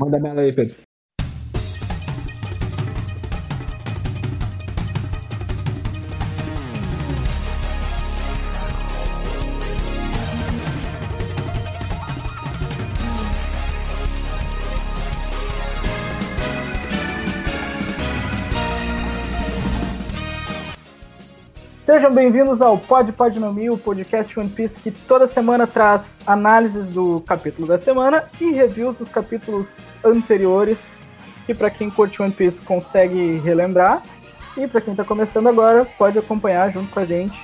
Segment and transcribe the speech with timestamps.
[0.00, 0.89] Manda bala aí, Pedro.
[22.00, 26.88] Sejam bem-vindos ao Pod Pod No o podcast One Piece que toda semana traz análises
[26.88, 30.96] do capítulo da semana e reviews dos capítulos anteriores,
[31.44, 34.02] que para quem curte One Piece consegue relembrar
[34.56, 37.38] e para quem está começando agora pode acompanhar junto com a gente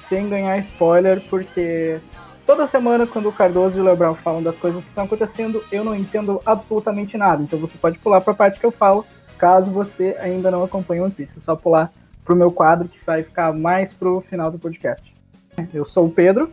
[0.00, 2.00] sem ganhar spoiler, porque
[2.46, 5.84] toda semana quando o Cardoso e o Lebron falam das coisas que estão acontecendo, eu
[5.84, 7.42] não entendo absolutamente nada.
[7.42, 9.04] Então você pode pular para a parte que eu falo,
[9.36, 11.92] caso você ainda não acompanhe One Piece, é só pular
[12.30, 15.12] pro meu quadro, que vai ficar mais pro final do podcast.
[15.74, 16.48] Eu sou o Pedro,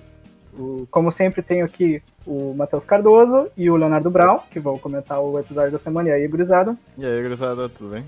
[0.58, 5.22] o, como sempre tenho aqui o Matheus Cardoso e o Leonardo Brown, que vão comentar
[5.22, 6.10] o episódio da semana.
[6.10, 6.76] E aí, gurizada?
[6.98, 8.04] E aí, gurizada, tudo bem?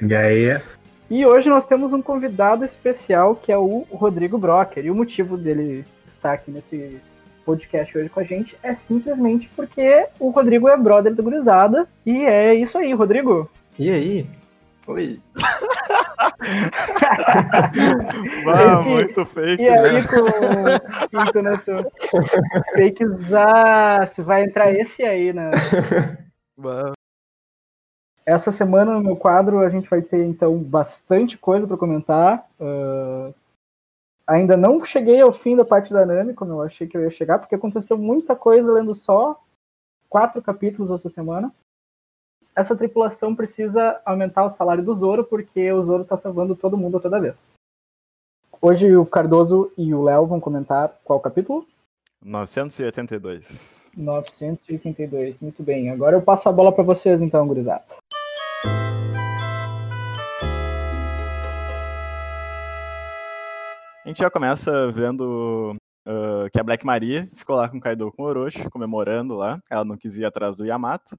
[0.00, 0.62] E aí?
[1.10, 4.86] E hoje nós temos um convidado especial, que é o Rodrigo Brocker.
[4.86, 7.00] E o motivo dele estar aqui nesse
[7.44, 11.88] podcast hoje com a gente é simplesmente porque o Rodrigo é brother do gurizada.
[12.06, 13.50] E é isso aí, Rodrigo.
[13.76, 14.39] E aí?
[14.86, 15.20] Oi.
[18.46, 20.02] Uau, Esse, muito fake, E aí, né?
[20.02, 20.16] com
[21.24, 21.90] Pinto nessa
[22.74, 25.50] fakezaço, vai entrar esse aí, né?
[26.58, 26.92] Uau.
[28.24, 32.46] Essa semana no meu quadro a gente vai ter então bastante coisa para comentar.
[32.58, 33.34] Uh,
[34.26, 37.10] ainda não cheguei ao fim da parte da Nami, como eu achei que eu ia
[37.10, 39.40] chegar, porque aconteceu muita coisa lendo só
[40.08, 41.52] quatro capítulos essa semana
[42.60, 47.00] essa tripulação precisa aumentar o salário do Zoro, porque o Zoro tá salvando todo mundo
[47.00, 47.48] toda vez.
[48.60, 51.66] Hoje o Cardoso e o Léo vão comentar qual capítulo?
[52.22, 53.88] 982.
[53.96, 55.90] 982, muito bem.
[55.90, 57.82] Agora eu passo a bola para vocês então, gurizada.
[64.04, 65.74] A gente já começa vendo
[66.06, 69.58] uh, que a Black Maria ficou lá com o Kaido com o Orochi, comemorando lá.
[69.70, 71.16] Ela não quis ir atrás do Yamato.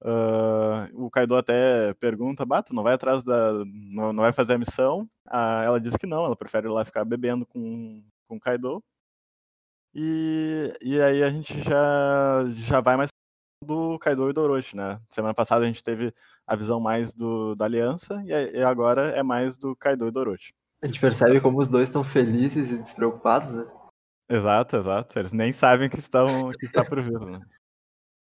[0.00, 3.52] Uh, o Kaido até pergunta, Bato, não vai atrás da.
[3.64, 5.08] Não, não vai fazer a missão?
[5.26, 8.82] Ah, ela diz que não, ela prefere ir lá ficar bebendo com, com o Kaido.
[9.94, 13.08] E, e aí a gente já, já vai mais
[13.64, 15.00] do Kaido e do Orochi, né?
[15.10, 16.14] Semana passada a gente teve
[16.46, 20.20] a visão mais do, da aliança e, e agora é mais do Kaido e do
[20.20, 20.52] Orochi.
[20.82, 23.66] A gente percebe como os dois estão felizes e despreocupados, né?
[24.28, 25.18] Exato, exato.
[25.18, 27.40] Eles nem sabem que estão que está por vir, né?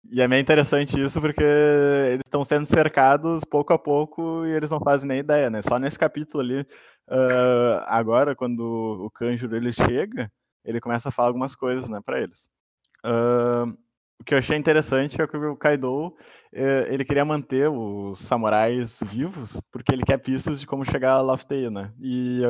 [0.09, 4.71] E é meio interessante isso porque eles estão sendo cercados pouco a pouco e eles
[4.71, 5.61] não fazem nem ideia, né?
[5.63, 8.61] Só nesse capítulo ali, uh, agora, quando
[9.05, 10.33] o Kanjuro ele chega,
[10.65, 12.49] ele começa a falar algumas coisas, né, para eles.
[13.05, 13.77] Uh,
[14.21, 16.15] o que eu achei interessante é que o Kaido
[16.53, 21.23] eh, ele queria manter os samurais vivos porque ele quer pistas de como chegar a
[21.23, 21.41] Laugh
[21.73, 21.91] né?
[21.99, 22.43] E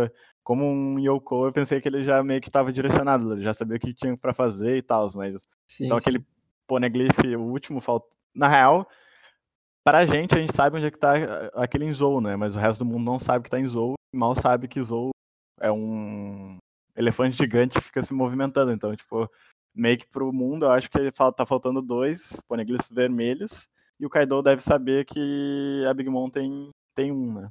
[0.43, 3.77] como um Yoko, eu pensei que ele já meio que estava direcionado, ele já sabia
[3.77, 6.03] o que tinha para fazer e tal, mas sim, então sim.
[6.03, 6.27] aquele
[6.70, 8.06] Poneglyph, o último, falta.
[8.32, 8.88] Na real,
[9.84, 11.14] pra gente, a gente sabe onde é que tá
[11.54, 12.36] aquele em Zou, né?
[12.36, 14.81] Mas o resto do mundo não sabe que tá em Zou, e mal sabe que
[14.81, 15.10] Zou
[15.60, 16.58] é um
[16.97, 18.70] elefante gigante que fica se movimentando.
[18.70, 19.28] Então, tipo,
[19.75, 23.66] meio que pro mundo, eu acho que tá faltando dois Poneglyphs vermelhos,
[23.98, 27.50] e o Kaido deve saber que a Big Mom tem, tem um, né?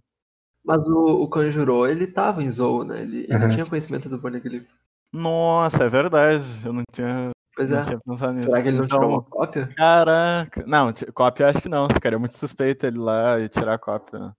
[0.63, 3.01] Mas o, o Kanjuro, ele tava em Zou, né?
[3.01, 3.35] Ele, uhum.
[3.35, 4.67] ele tinha conhecimento do Poneglyph.
[5.11, 6.45] Nossa, é verdade.
[6.65, 7.83] Eu não tinha Pois não é.
[7.83, 8.47] tinha pensado nisso.
[8.47, 9.67] Será que ele não então, tirou uma cópia?
[9.75, 10.63] Caraca.
[10.65, 11.89] Não, cópia acho que não.
[11.89, 14.17] Ficaria muito suspeito ele lá e tirar a cópia.
[14.17, 14.33] Né?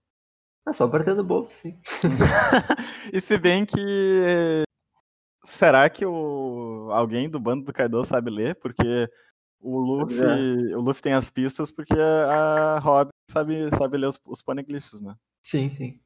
[0.67, 1.79] É só pra ter no bolso, sim.
[3.13, 4.63] e se bem que.
[5.45, 6.89] Será que o...
[6.91, 8.55] alguém do bando do Kaido sabe ler?
[8.55, 9.07] Porque
[9.59, 10.75] o Luffy, é.
[10.75, 15.15] o Luffy tem as pistas porque a Robin sabe, sabe ler os, os poneglyphs, né?
[15.45, 15.99] Sim, sim.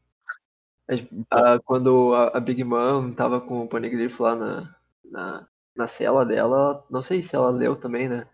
[0.89, 1.25] Então...
[1.31, 4.75] A, quando a, a, Big Mom tava com o poneglyph lá na,
[5.05, 8.27] na, na cela dela, não sei se ela leu também, né?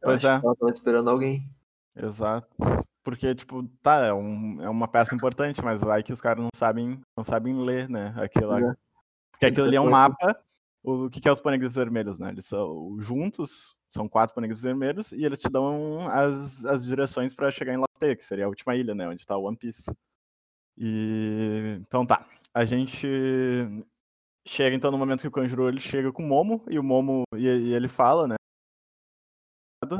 [0.00, 0.28] Eu pois é.
[0.28, 1.48] ela tava esperando alguém.
[1.96, 2.48] Exato.
[3.04, 6.50] Porque, tipo, tá, é, um, é uma peça importante, mas vai que os caras não
[6.54, 8.14] sabem, não sabem ler, né?
[8.16, 8.74] Aquilo, é.
[9.32, 10.38] Porque aquilo ali é um mapa.
[10.84, 12.30] O, o que, que é os poneglyphs vermelhos, né?
[12.30, 17.50] Eles são juntos, são quatro poneglyphs vermelhos, e eles te dão as, as direções para
[17.50, 19.08] chegar em Lotte, que seria a última ilha, né?
[19.08, 19.92] Onde tá o One Piece.
[20.78, 22.24] E então tá.
[22.54, 23.06] A gente
[24.46, 27.22] Chega então no momento que o Kanjuro ele chega com o Momo e o Momo
[27.34, 28.34] e, e ele fala, né?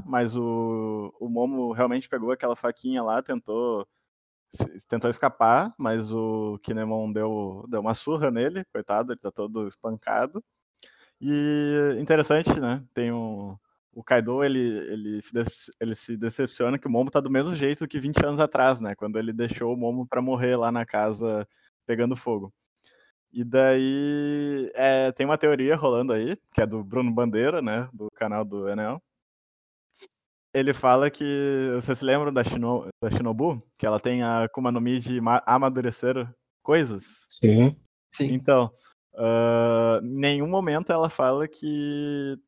[0.07, 3.87] Mas o, o Momo realmente pegou aquela faquinha lá, tentou
[4.89, 10.45] tentou escapar, mas o Kinemon deu, deu uma surra nele, coitado, ele tá todo espancado.
[11.21, 12.85] E interessante, né?
[12.95, 13.57] Tem um,
[13.93, 15.33] o Kaido ele, ele, se
[15.81, 18.95] ele se decepciona que o Momo tá do mesmo jeito que 20 anos atrás, né?
[18.95, 21.49] Quando ele deixou o Momo para morrer lá na casa
[21.87, 22.53] pegando fogo.
[23.33, 27.89] E daí é, tem uma teoria rolando aí, que é do Bruno Bandeira, né?
[27.93, 29.03] Do canal do Enel.
[30.53, 31.71] Ele fala que.
[31.75, 33.63] Vocês se lembram da, Shino, da Shinobu?
[33.79, 36.29] Que ela tem a Kuma no Mi de amadurecer
[36.63, 37.27] coisas?
[37.31, 37.75] Sim.
[38.11, 38.35] Sim.
[38.35, 38.71] Então,
[39.15, 42.39] uh, em nenhum momento ela fala que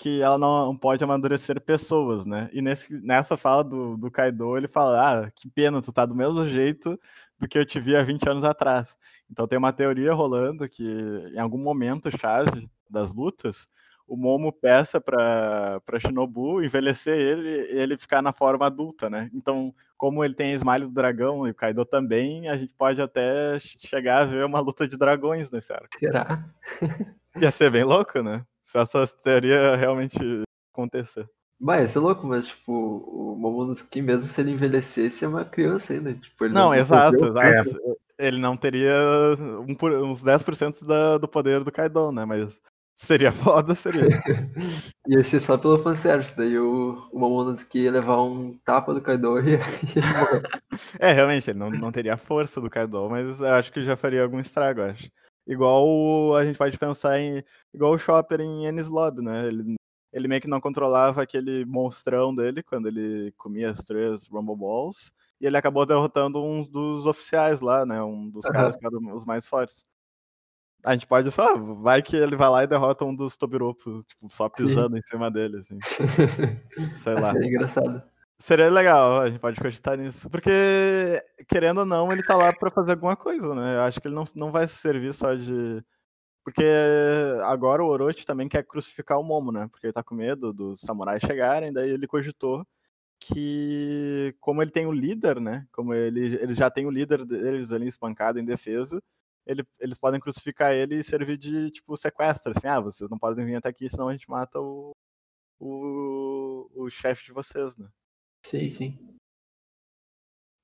[0.00, 2.48] que ela não pode amadurecer pessoas, né?
[2.52, 6.14] E nesse, nessa fala do, do Kaido, ele fala: Ah, que pena, tu tá do
[6.14, 6.98] mesmo jeito
[7.38, 8.96] do que eu te vi há 20 anos atrás.
[9.30, 10.84] Então tem uma teoria rolando que
[11.34, 13.68] em algum momento chave das lutas,
[14.06, 19.30] o Momo peça para Shinobu envelhecer ele e ele ficar na forma adulta, né?
[19.34, 23.02] Então, como ele tem a Smile do dragão e o Kaido também, a gente pode
[23.02, 25.98] até chegar a ver uma luta de dragões nesse arco.
[25.98, 26.26] Será?
[27.38, 28.44] Ia ser bem louco, né?
[28.68, 30.18] se essa teoria realmente
[30.70, 31.26] acontecer.
[31.60, 35.92] Vai, isso é louco, mas tipo, o Momonosuke, mesmo se ele envelhecesse, é uma criança
[35.92, 36.14] ainda.
[36.14, 37.98] Tipo, ele não, não exato, exato.
[38.16, 38.94] Ele não teria
[39.40, 42.24] um, uns 10% da, do poder do Kaido, né?
[42.24, 42.62] Mas
[42.94, 44.22] seria foda, seria.
[45.08, 49.38] ia ser só pelo fanservice, daí o, o Momonosuke ia levar um tapa do Kaido
[49.40, 49.58] e
[51.00, 53.96] é, realmente, ele não, não teria a força do Kaido, mas eu acho que já
[53.96, 55.08] faria algum estrago, acho.
[55.44, 57.42] Igual a gente pode pensar em.
[57.72, 59.46] Igual o Chopper em Ennis Lobby, né?
[59.46, 59.77] Ele,
[60.12, 65.12] ele meio que não controlava aquele monstrão dele quando ele comia as três Rumble Balls.
[65.40, 68.02] E ele acabou derrotando um dos oficiais lá, né?
[68.02, 69.86] Um dos caras que eram os mais fortes.
[70.84, 71.56] A gente pode só.
[71.56, 75.02] Vai que ele vai lá e derrota um dos Tobiropo, tipo, só pisando Sim.
[75.02, 75.78] em cima dele, assim.
[76.94, 77.32] Sei lá.
[77.36, 78.02] É engraçado.
[78.40, 80.30] Seria legal, a gente pode cogitar nisso.
[80.30, 83.74] Porque, querendo ou não, ele tá lá para fazer alguma coisa, né?
[83.74, 85.82] Eu acho que ele não, não vai servir só de.
[86.48, 86.64] Porque
[87.44, 89.68] agora o Orochi também quer crucificar o Momo, né?
[89.70, 92.66] Porque ele tá com medo dos samurais chegarem, daí ele cogitou
[93.20, 95.66] que, como ele tem o líder, né?
[95.70, 98.98] Como ele, eles já tem o líder deles ali espancado, indefeso,
[99.44, 102.52] ele, eles podem crucificar ele e servir de, tipo, sequestro.
[102.56, 104.92] Assim, ah, vocês não podem vir até aqui, senão a gente mata o,
[105.60, 107.90] o, o chefe de vocês, né?
[108.42, 109.18] Sim, sim.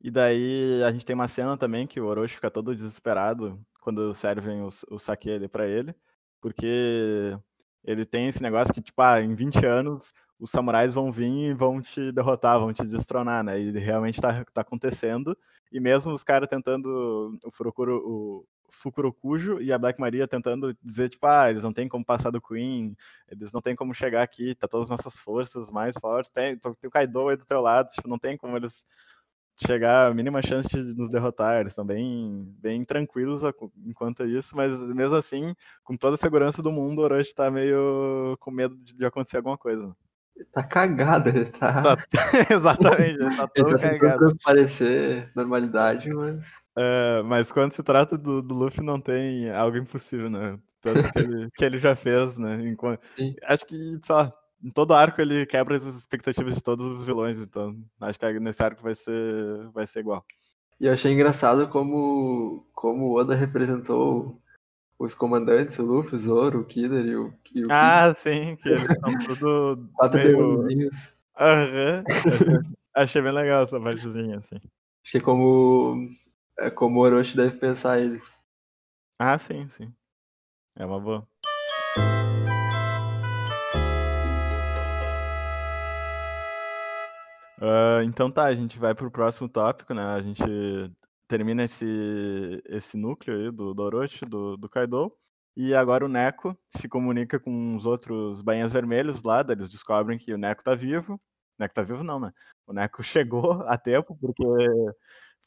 [0.01, 4.13] E daí a gente tem uma cena também que o Orochi fica todo desesperado quando
[4.15, 5.95] servem o, o saque ali pra ele,
[6.41, 7.39] porque
[7.85, 11.55] ele tem esse negócio que, tipo, ah, em 20 anos os samurais vão vir e
[11.55, 13.61] vão te derrotar, vão te destronar, né?
[13.61, 15.37] E realmente tá, tá acontecendo.
[15.71, 21.09] E mesmo os caras tentando, o Furokuro, o Fukurokujo e a Black Maria tentando dizer,
[21.11, 22.97] tipo, ah, eles não tem como passar do Queen,
[23.29, 26.73] eles não tem como chegar aqui, tá todas as nossas forças mais fortes, tem, tem
[26.89, 28.85] o Kaido aí do teu lado, tipo, não tem como eles
[29.57, 33.43] chegar a mínima chance de nos derrotar, eles estão bem, bem tranquilos
[33.85, 38.37] enquanto isso, mas mesmo assim, com toda a segurança do mundo, o Orochi tá meio
[38.41, 39.95] com medo de, acontecer alguma coisa.
[40.53, 41.83] Tá cagado, ele tá.
[41.83, 41.97] tá...
[42.51, 44.37] Exatamente, ele tá todo ele tá cagado.
[44.45, 46.45] parecer normalidade, mas.
[46.77, 50.59] É, mas quando se trata do, do Luffy, não tem algo impossível, né?
[50.81, 52.59] Tanto que ele, que ele já fez, né?
[52.67, 53.01] Enquanto...
[53.45, 54.33] Acho que, sei lá,
[54.65, 58.63] em todo arco ele quebra as expectativas de todos os vilões, então acho que nesse
[58.63, 60.25] arco vai ser, vai ser igual.
[60.81, 64.41] E eu achei engraçado como, como o Oda representou
[64.99, 68.71] os comandantes, o Luffy, o Zoro, o Killer e o, e o Ah, sim, que
[68.71, 70.91] eles são tudo Quatro meio...
[71.39, 72.05] Aham.
[72.07, 72.75] Uhum.
[72.95, 74.57] Achei bem legal essa partezinha, assim.
[75.05, 76.09] Achei como,
[76.59, 78.39] é como o Orochi deve pensar eles.
[79.19, 79.93] Ah, sim, sim.
[80.77, 81.27] É uma boa.
[87.65, 90.03] Uh, então tá, a gente vai pro próximo tópico, né?
[90.03, 90.43] A gente
[91.27, 95.11] termina esse, esse núcleo aí do, do Orochi, do, do Kaido.
[95.57, 100.35] E agora o Neko se comunica com os outros bainhas vermelhos lá, eles descobrem que
[100.35, 101.15] o Neko tá vivo.
[101.15, 102.33] O Neko tá vivo não, né?
[102.67, 104.45] O Neko chegou a tempo porque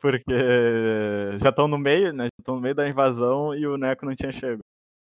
[0.02, 2.28] porque já estão no meio, né?
[2.40, 4.64] Estão no meio da invasão e o Neko não tinha chego.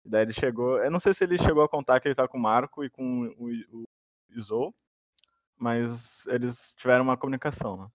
[0.06, 0.78] Daí ele chegou.
[0.80, 2.90] Eu não sei se ele chegou a contar que ele tá com o Marco e
[2.90, 3.48] com o,
[3.80, 3.84] o
[4.32, 4.74] Izou,
[5.62, 7.88] mas eles tiveram uma comunicação, né?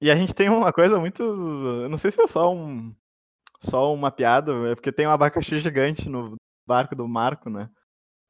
[0.00, 1.22] E a gente tem uma coisa muito.
[1.22, 2.94] Eu não sei se é só um.
[3.60, 7.70] Só uma piada, é porque tem um abacaxi gigante no barco do Marco, né?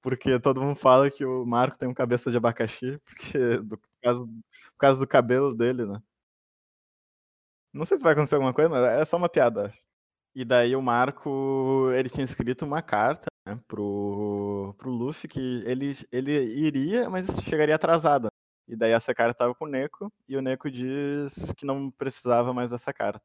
[0.02, 3.88] Porque todo mundo fala que o Marco tem um cabeça de abacaxi, porque do, por,
[4.02, 6.00] causa, por causa do cabelo dele, né?
[7.72, 9.72] Não sei se vai acontecer alguma coisa, mas é só uma piada.
[10.34, 15.96] E daí o Marco, ele tinha escrito uma carta né, pro, pro Luffy que ele,
[16.12, 18.28] ele iria, mas chegaria atrasado.
[18.68, 22.52] E daí essa carta estava com o Neko, e o Neko diz que não precisava
[22.52, 23.24] mais dessa carta.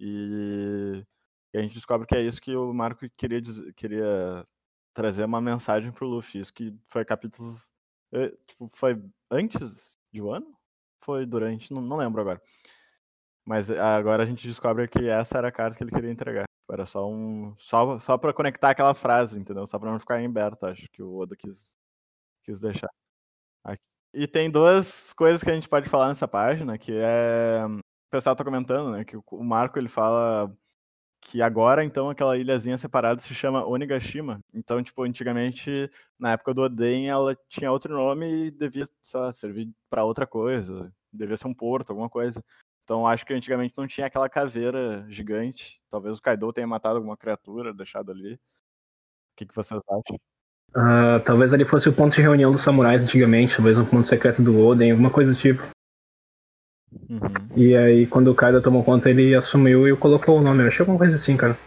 [0.00, 1.04] E,
[1.54, 4.46] e a gente descobre que é isso que o Marco queria, dizer, queria
[4.94, 6.40] trazer uma mensagem pro Luffy.
[6.40, 7.72] Isso que foi capítulos
[8.12, 10.56] Eh, tipo, foi antes de um ano?
[11.02, 12.42] Foi durante, não, não lembro agora.
[13.44, 16.44] Mas agora a gente descobre que essa era a carta que ele queria entregar.
[16.70, 17.54] Era só um.
[17.58, 19.66] Só, só pra conectar aquela frase, entendeu?
[19.66, 21.74] Só pra não ficar em aberto, acho que o Oda quis,
[22.44, 22.90] quis deixar.
[23.64, 23.82] Aqui.
[24.14, 27.64] E tem duas coisas que a gente pode falar nessa página, que é.
[27.66, 29.04] O pessoal tá comentando, né?
[29.04, 30.54] Que o Marco ele fala
[31.22, 34.40] que agora, então, aquela ilhazinha separada se chama Onigashima.
[34.54, 39.70] Então, tipo, antigamente, na época do Oden, ela tinha outro nome e devia lá, servir
[39.90, 40.92] para outra coisa.
[41.12, 42.44] Devia ser um porto, alguma coisa.
[42.84, 45.80] Então, acho que antigamente não tinha aquela caveira gigante.
[45.90, 48.34] Talvez o Kaido tenha matado alguma criatura, deixado ali.
[48.34, 48.40] O
[49.36, 50.18] que, que vocês acham?
[50.74, 54.42] Uh, talvez ali fosse o ponto de reunião dos samurais antigamente, talvez um ponto secreto
[54.42, 55.62] do Oden, alguma coisa do tipo.
[56.90, 57.18] Uhum.
[57.56, 60.62] E aí, quando o Kaido tomou conta, ele assumiu e colocou o nome.
[60.62, 61.58] Eu achei alguma coisa assim, cara.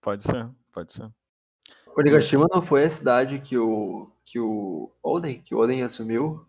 [0.00, 1.08] Pode ser, pode ser.
[1.96, 6.44] Onigashima não foi a cidade que o que o Oden, que o Oden assumiu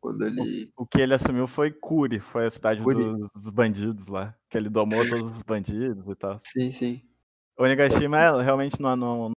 [0.00, 4.08] quando ele o, o que ele assumiu foi Kuri, foi a cidade dos, dos, bandidos
[4.08, 6.38] lá, que ele domou todos os bandidos e tal.
[6.38, 7.02] Sim, sim.
[7.58, 9.37] Onigashima é realmente no, no, no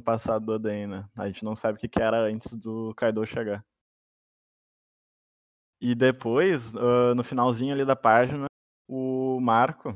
[0.00, 1.08] passado do Oden, né?
[1.16, 3.64] A gente não sabe o que, era antes do Kaido chegar.
[5.80, 8.46] E depois, uh, no finalzinho ali da página,
[8.86, 9.90] o Marco,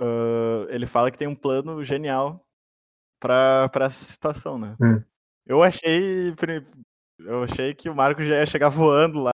[0.00, 2.46] uh, ele fala que tem um plano genial
[3.20, 4.76] para essa situação, né?
[4.80, 5.02] Hum.
[5.44, 6.34] Eu achei
[7.20, 9.30] eu achei que o Marco já ia chegar voando lá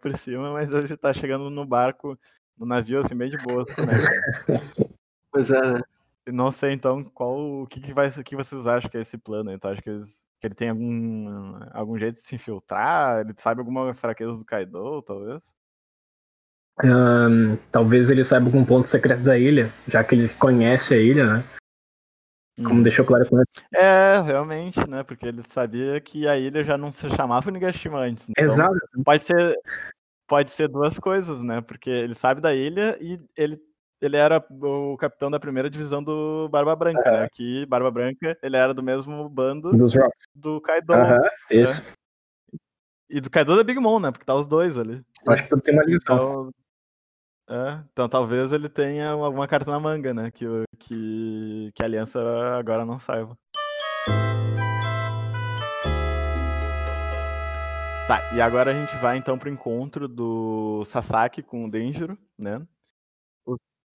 [0.00, 2.18] por cima, mas ele tá chegando no barco,
[2.56, 3.64] no navio, assim, bem de boa.
[3.64, 4.46] Né?
[5.32, 5.80] pois é, né?
[6.26, 9.18] Não sei, então, qual o que, que, vai, o que vocês acham que é esse
[9.18, 9.52] plano?
[9.52, 13.20] Então, acho que eles que ele tem algum, algum jeito de se infiltrar?
[13.20, 15.54] Ele sabe alguma fraqueza do Kaido, talvez?
[16.84, 21.38] Um, talvez ele saiba algum ponto secreto da ilha, já que ele conhece a ilha,
[21.38, 21.44] né?
[22.56, 22.82] Como hum.
[22.82, 23.46] deixou claro com ele.
[23.74, 25.02] É, realmente, né?
[25.02, 28.28] Porque ele sabia que a ilha já não se chamava Nigashima antes.
[28.28, 28.78] Então Exato.
[29.02, 29.56] Pode ser,
[30.28, 31.62] pode ser duas coisas, né?
[31.62, 33.58] Porque ele sabe da ilha e ele
[34.04, 37.28] ele era o capitão da primeira divisão do Barba Branca, né?
[37.32, 39.70] Que Barba Branca, ele era do mesmo bando
[40.34, 40.92] do Kaido.
[40.92, 41.28] Aham, né?
[41.50, 41.82] isso.
[43.08, 44.10] E do Kaido da Big Mom, né?
[44.10, 45.02] Porque tá os dois ali.
[45.26, 46.50] Acho que tem uma ligação.
[47.46, 50.30] Então, é, então talvez ele tenha alguma carta na manga, né?
[50.30, 50.46] Que,
[50.78, 52.20] que, que a aliança
[52.58, 53.36] agora não saiba.
[58.06, 62.60] Tá, e agora a gente vai então pro encontro do Sasaki com o Denjiro, né?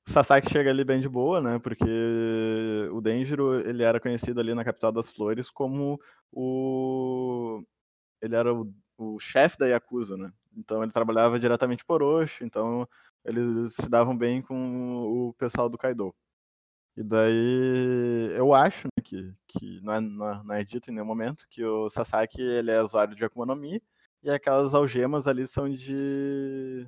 [0.08, 1.60] Sasaki chega ali bem de boa, né?
[1.60, 1.86] Porque
[2.92, 6.00] o Denjiro, ele era conhecido ali na capital das flores como
[6.32, 7.64] o
[8.22, 10.32] ele era o, o chefe da Yakuza, né?
[10.58, 12.88] Então ele trabalhava diretamente por Orochi, então
[13.24, 16.14] eles se davam bem com o pessoal do Kaido.
[16.98, 20.94] E daí eu acho né, que, que não, é, não, é, não é dito em
[20.94, 23.82] nenhum momento que o Sasaki ele é usuário de Akuma no Mi
[24.22, 26.86] e aquelas algemas ali são de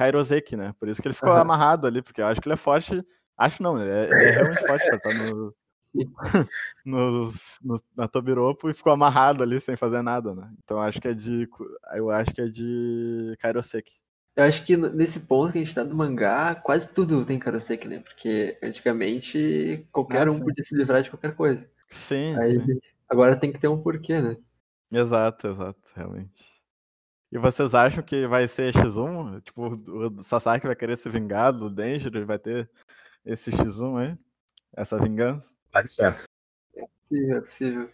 [0.00, 0.74] Kairoseki, né?
[0.78, 1.36] Por isso que ele ficou uhum.
[1.36, 3.04] amarrado ali, porque eu acho que ele é forte.
[3.36, 5.54] Acho não, ele é, ele é realmente forte pra estar no,
[7.62, 10.50] no, na Tobiropo e ficou amarrado ali sem fazer nada, né?
[10.64, 11.46] Então acho que é de.
[11.92, 14.00] Eu acho que é de Kairoseki.
[14.36, 17.86] Eu acho que nesse ponto que a gente tá do mangá, quase tudo tem Kairoseki,
[17.86, 17.98] né?
[17.98, 21.70] Porque antigamente qualquer ah, um podia se livrar de qualquer coisa.
[21.90, 22.80] Sim, Aí, sim.
[23.06, 24.38] Agora tem que ter um porquê, né?
[24.90, 26.59] Exato, exato, realmente.
[27.32, 29.42] E vocês acham que vai ser X1?
[29.42, 32.10] Tipo, o Sasaki vai querer se vingar do Danger?
[32.14, 32.68] Ele vai ter
[33.24, 34.18] esse X1 aí?
[34.76, 35.54] Essa vingança?
[35.72, 36.24] Vai certo.
[36.74, 37.90] É possível, é possível.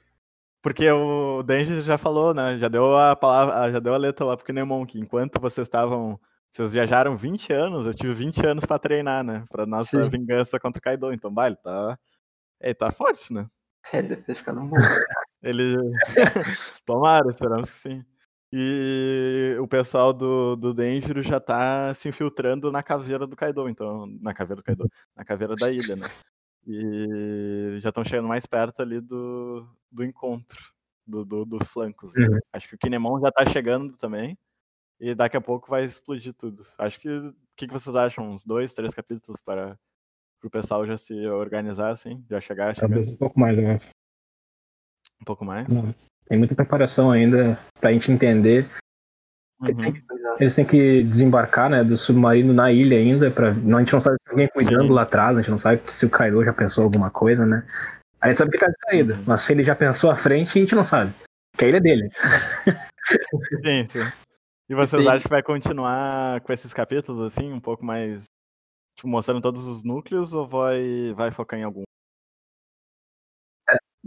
[0.63, 2.59] Porque o Danger já falou, né?
[2.59, 6.19] Já deu a palavra, já deu a letra lá pro Kinemon, que enquanto vocês estavam.
[6.51, 9.45] Vocês viajaram 20 anos, eu tive 20 anos pra treinar, né?
[9.51, 10.09] Pra nossa Sim.
[10.09, 11.13] vingança contra o Kaido.
[11.13, 11.99] Então, vai, ele tá.
[12.59, 13.47] Ele tá forte, né?
[13.93, 14.77] É, deve ter ficado bom.
[15.43, 15.77] ele.
[16.87, 18.05] Tomara, esperamos que sim.
[18.53, 24.07] E o pessoal do, do Denjiro já tá se infiltrando na caveira do Kaido, então.
[24.21, 26.07] Na caveira do Kaido, na caveira da ilha, né?
[26.67, 30.73] E já estão chegando mais perto ali do, do encontro,
[31.07, 32.13] do, do dos flancos.
[32.15, 32.27] Né?
[32.27, 32.39] Uhum.
[32.53, 34.37] Acho que o Kinemon já tá chegando também.
[34.99, 36.63] E daqui a pouco vai explodir tudo.
[36.79, 37.09] Acho que.
[37.09, 38.31] O que, que vocês acham?
[38.31, 39.79] Uns dois, três capítulos para
[40.43, 42.25] o pessoal já se organizar, assim?
[42.29, 42.75] Já chegar?
[42.75, 42.89] chegar?
[42.89, 43.79] Talvez um pouco mais, né?
[45.21, 45.69] Um pouco mais?
[45.69, 45.95] Não.
[46.29, 48.69] Tem muita preparação ainda pra gente entender.
[49.61, 49.95] Uhum.
[50.39, 53.31] Eles têm que desembarcar né, do submarino na ilha ainda.
[53.31, 53.55] Pra...
[53.55, 54.93] Não, a gente não sabe se alguém cuidando Sim.
[54.93, 57.67] lá atrás, a gente não sabe se o Kaido já pensou alguma coisa, né?
[58.21, 59.25] A gente sabe que tá de saída, uhum.
[59.27, 61.13] mas se ele já pensou à frente, a gente não sabe.
[61.57, 62.11] Que a ilha é dele.
[63.65, 64.13] sim, sim.
[64.69, 65.09] E vocês sim.
[65.09, 68.25] acham que vai continuar com esses capítulos assim, um pouco mais.
[68.97, 71.85] Tipo, mostrando todos os núcleos ou vai, vai focar em algum?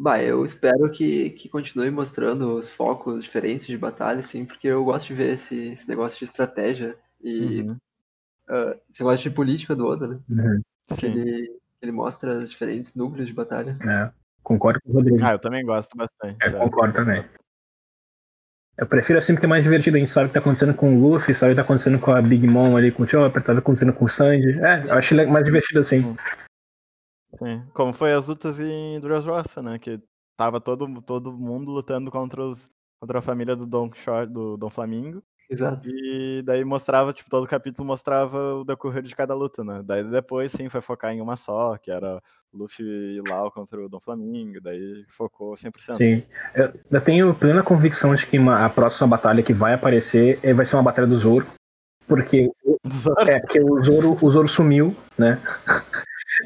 [0.02, 4.86] Bah, eu espero que, que continue mostrando os focos diferentes de batalha, assim, porque eu
[4.86, 7.78] gosto de ver esse, esse negócio de estratégia e Uhum.
[8.50, 10.20] uh, esse negócio de política do Oda, né?
[10.30, 10.62] Uhum.
[10.98, 11.52] Que ele,
[11.82, 13.78] ele mostra os diferentes núcleos de batalha.
[13.86, 14.10] É,
[14.42, 15.18] concordo com o Rodrigo.
[15.22, 16.38] Ah, eu também gosto bastante.
[16.42, 17.26] É, concordo também.
[18.78, 19.98] Eu prefiro assim porque é mais divertido.
[19.98, 22.00] A gente sabe o que tá acontecendo com o Luffy, sabe o que tá acontecendo
[22.00, 24.58] com a Big Mom ali, com o Chopper, tá acontecendo com o Sanji.
[24.62, 26.16] É, eu acho mais divertido assim.
[27.38, 27.64] Sim.
[27.74, 29.78] Como foi as lutas em Dressrosa, né?
[29.78, 30.00] Que
[30.38, 32.70] tava todo, todo mundo lutando contra, os,
[33.00, 35.22] contra a família do Don Quixote, do Dom Flamingo.
[35.50, 35.88] Exato.
[35.90, 39.82] E daí mostrava, tipo, todo capítulo mostrava o decorrer de cada luta, né?
[39.84, 42.22] Daí depois, sim, foi focar em uma só, que era
[42.54, 44.62] Luffy e Lau contra o Dom Flamingo.
[44.62, 45.92] Daí focou 100%.
[45.94, 46.24] Sim.
[46.56, 50.76] Eu, tenho plena convicção de que a próxima batalha que vai aparecer eh, vai ser
[50.76, 51.48] uma batalha do Zoro.
[52.08, 52.50] Porque,
[53.28, 55.42] é, porque o, Zoro, o Zoro sumiu, né?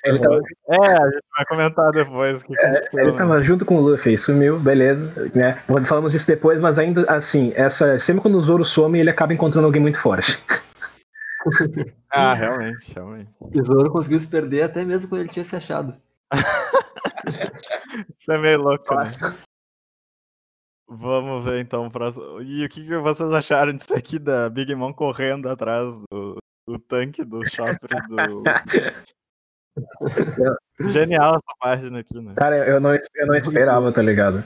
[0.04, 2.44] Ele tava, É, a gente vai comentar depois.
[2.44, 3.18] que que aconteceu, ele né?
[3.18, 5.62] tava junto com o Luffy, sumiu, beleza, né?
[5.86, 9.66] Falamos disso depois, mas ainda assim, essa, sempre quando o Zoro some, ele acaba encontrando
[9.66, 10.42] alguém muito forte.
[12.16, 13.32] Ah, realmente, realmente.
[13.40, 15.96] O Zoro conseguiu se perder até mesmo quando ele tinha se achado.
[18.20, 19.04] Isso é meio louco, né?
[20.88, 22.40] Vamos ver então o próximo.
[22.42, 26.78] E o que, que vocês acharam disso aqui da Big Mom correndo atrás do, do
[26.78, 28.44] tanque do Chopper do.
[30.80, 32.34] Genial essa página aqui, né?
[32.36, 34.44] Cara, eu não, eu não esperava, tá ligado?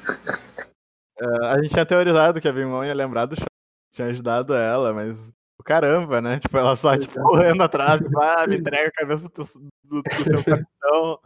[1.19, 3.47] É, a gente tinha teorizado que a Big Mom ia lembrar do Chopper,
[3.93, 5.31] tinha ajudado ela, mas.
[5.65, 6.39] Caramba, né?
[6.39, 9.43] Tipo, ela só tipo, correndo atrás, tipo, ah, me entrega a cabeça do,
[9.83, 11.19] do, do teu capitão.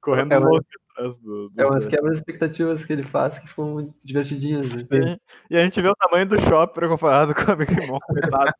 [0.00, 1.50] Correndo É uma- louco atrás do.
[1.50, 4.76] do É umas quebras de expectativas que ele faz que ficam muito divertidinhas.
[4.88, 5.16] né?
[5.50, 8.52] E a gente vê o tamanho do Chopper comparado com a Big Mom, coitado.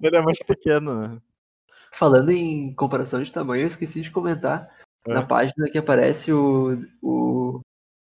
[0.00, 1.18] Ele é muito pequeno, né?
[1.92, 4.70] Falando em comparação de tamanho, eu esqueci de comentar
[5.08, 5.14] É.
[5.14, 7.60] na página que aparece o, o.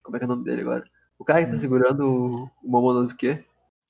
[0.03, 0.83] Como é que é o nome dele agora?
[1.19, 1.59] O cara que tá Hum.
[1.59, 3.43] segurando o, o Momonosuke.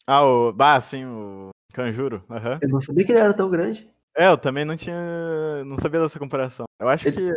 [0.05, 0.51] Ah, o.
[0.53, 2.23] Bah, sim, o Kanjuro.
[2.29, 2.59] aham.
[2.61, 3.89] Eu não sabia que ele era tão grande.
[4.15, 5.63] É, eu também não tinha.
[5.65, 6.65] Não sabia dessa comparação.
[6.79, 7.31] Eu acho que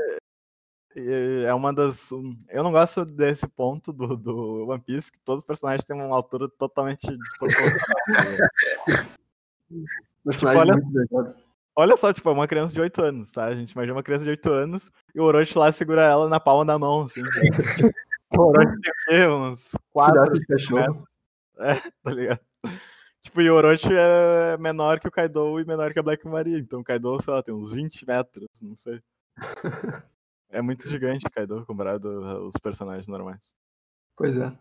[0.96, 2.10] é uma das.
[2.10, 6.16] Eu não gosto desse ponto do, do One Piece, que todos os personagens têm uma
[6.16, 7.78] altura totalmente desproporcional.
[7.78, 8.50] tá?
[10.24, 10.72] Personagem
[11.12, 11.34] olha-.
[11.76, 13.46] Olha só, tipo, é uma criança de 8 anos, tá?
[13.46, 16.40] A gente imagina uma criança de 8 anos e o Orochi lá segura ela na
[16.40, 17.22] palma da mão, assim.
[18.36, 19.28] o Orochi tem?
[19.28, 21.08] Uns 4 Pedaço de cachorro.
[22.02, 22.40] tá ligado?
[23.22, 26.58] Tipo, e o Orochi é menor que o Kaido e menor que a Black Maria.
[26.58, 29.00] Então o Kaido, sei lá, tem uns 20 metros, não sei.
[30.52, 33.54] É muito gigante o Kaido comparado aos personagens normais.
[34.16, 34.52] Pois é.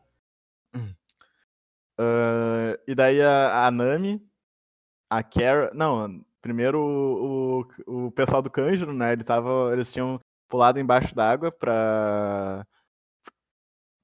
[1.98, 4.26] Ah, e daí a, a Nami,
[5.10, 5.72] a Kara.
[5.74, 9.14] Não, primeiro o, o, o pessoal do Kanjuro, né?
[9.14, 12.66] Ele tava, eles tinham pulado embaixo d'água pra.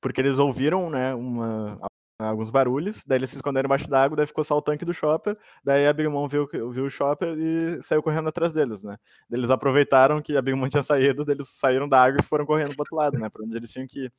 [0.01, 1.15] Porque eles ouviram, né?
[1.15, 1.79] Uma,
[2.19, 5.37] alguns barulhos, daí eles se esconderam embaixo d'água, daí ficou só o tanque do Chopper,
[5.63, 8.97] daí a Big Mom viu, viu o Chopper e saiu correndo atrás deles, né?
[9.29, 12.69] Eles aproveitaram que a Big Mom tinha saído, eles saíram da água e foram correndo
[12.69, 13.29] pro outro lado, né?
[13.29, 14.13] Pra onde eles tinham que ir.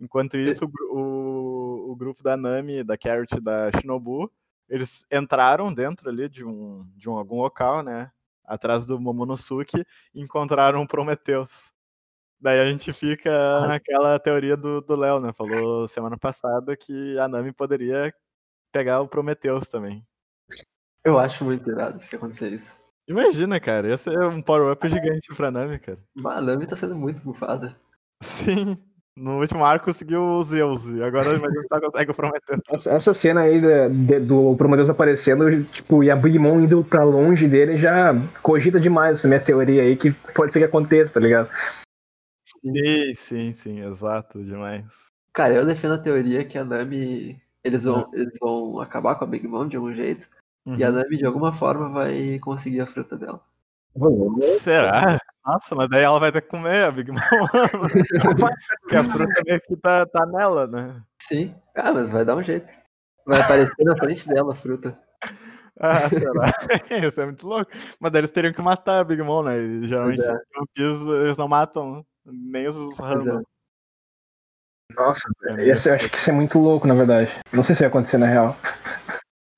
[0.00, 4.30] Enquanto isso, o, o, o grupo da Nami, da Carrot da Shinobu,
[4.68, 8.10] eles entraram dentro ali de um de um, algum local, né?
[8.44, 11.72] Atrás do Momonosuke e encontraram o Prometheus.
[12.40, 15.32] Daí a gente fica naquela teoria do Léo, né?
[15.32, 18.14] Falou semana passada que a Nami poderia
[18.72, 20.06] pegar o Prometheus também.
[21.04, 22.76] Eu acho muito irado se acontecer isso.
[23.08, 25.98] Imagina, cara, ia ser um power-up gigante pra Nami, cara.
[26.14, 27.74] Mas a Nami tá sendo muito bufada.
[28.22, 28.76] Sim,
[29.18, 32.86] no último arco conseguiu o Zeus, e agora imagina que só consegue o Prometheus.
[32.86, 37.04] Essa, cena aí da- de- do Prometheus aparecendo, tipo, e a Big Mom indo pra
[37.04, 41.20] longe dele já cogita demais essa minha teoria aí, que pode ser que aconteça, tá
[41.20, 41.48] ligado?
[42.44, 44.84] Sim, sim, sim, exato, demais.
[45.32, 47.40] Cara, eu defendo a teoria que a Nami.
[47.62, 50.28] Eles vão, eles vão acabar com a Big Mom de algum jeito.
[50.66, 50.94] E a Uhum.
[50.96, 53.40] Nami, de alguma forma, vai conseguir a fruta dela.
[54.60, 55.18] Será?
[55.44, 57.20] Nossa, mas daí ela vai ter que comer a Big Mom.
[58.82, 61.02] Porque a fruta meio que tá, tá nela, né?
[61.22, 61.54] Sim.
[61.74, 62.72] Ah, mas vai dar um jeito.
[63.26, 64.98] Vai aparecer na frente dela a fruta.
[65.80, 66.44] Ah, será?
[67.08, 67.70] Isso é muito louco.
[68.00, 69.58] Mas daí eles teriam que matar a Big Mom, né?
[69.58, 70.36] E geralmente é.
[70.76, 73.40] eles não matam nem os random.
[73.40, 73.58] é.
[74.94, 77.30] Nossa, É eu acho que isso é muito louco, na verdade.
[77.52, 78.56] Não sei se vai acontecer na real.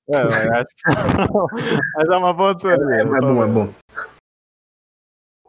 [0.09, 1.47] É, eu acho que não.
[1.95, 2.97] Mas é uma boa teoria.
[2.97, 3.73] É, eu é tô bom, é bom.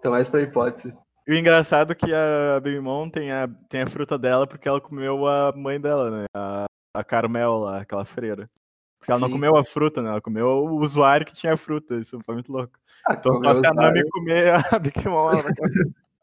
[0.02, 0.92] Então, mais pra hipótese.
[1.28, 4.68] E o engraçado é que a Big Mom tem a, tem a fruta dela porque
[4.68, 6.24] ela comeu a mãe dela, né?
[6.34, 8.50] A, a Carmel lá, aquela freira.
[8.98, 9.34] Porque ela não Sim.
[9.34, 10.10] comeu a fruta, né?
[10.10, 11.94] Ela comeu o usuário que tinha a fruta.
[11.94, 12.76] Isso foi muito louco.
[13.06, 15.44] Ah, Então se a Nami comer a Big Mom, ela.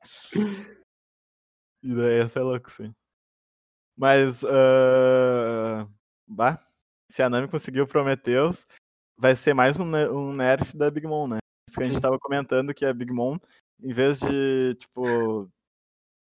[1.81, 2.93] E daí essa é louco, sim.
[3.95, 5.89] Mas, uh...
[6.27, 6.61] bah,
[7.09, 8.67] se a Nami conseguiu Prometheus,
[9.17, 11.37] vai ser mais um, um nerf da Big Mom, né?
[11.69, 13.37] Isso que a gente tava comentando, que a Big Mom,
[13.81, 15.49] em vez de, tipo,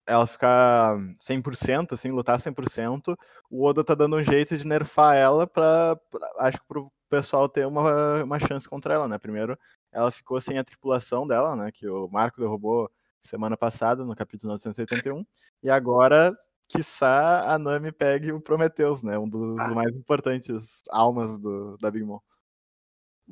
[0.06, 3.16] ela ficar 100%, assim, lutar 100%,
[3.50, 7.48] o Oda tá dando um jeito de nerfar ela pra, pra acho que pro pessoal
[7.48, 9.18] ter uma, uma chance contra ela, né?
[9.18, 9.58] Primeiro,
[9.92, 11.70] ela ficou sem a tripulação dela, né?
[11.70, 12.90] Que o Marco derrubou
[13.22, 15.24] semana passada, no capítulo 981,
[15.62, 16.32] e agora,
[16.68, 19.18] quiçá, a Nami pegue o Prometheus, né?
[19.18, 19.74] Um dos ah.
[19.74, 22.18] mais importantes almas do, da Big Mom.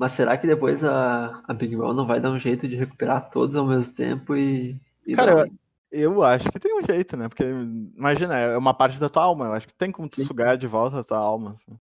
[0.00, 3.28] Mas será que depois a, a Big Mom não vai dar um jeito de recuperar
[3.28, 4.80] todos ao mesmo tempo e.
[5.06, 5.46] e Cara,
[5.92, 7.28] eu acho que tem um jeito, né?
[7.28, 9.44] Porque, imagina, é uma parte da tua alma.
[9.44, 10.24] Eu acho que tem como tu Sim.
[10.24, 11.54] sugar de volta a tua alma.
[11.54, 11.78] Assim.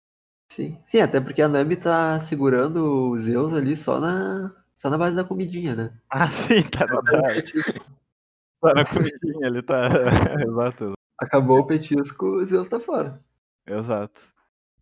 [0.50, 0.78] Sim.
[0.86, 5.14] Sim, até porque a Nami tá segurando os Zeus ali só na, só na base
[5.14, 5.92] da comidinha, né?
[6.08, 9.90] Ah, sim, tá na, tá na comidinha, ele tá.
[10.40, 10.94] Exato.
[11.20, 13.20] Acabou o petisco, o Zeus tá fora.
[13.66, 14.18] Exato.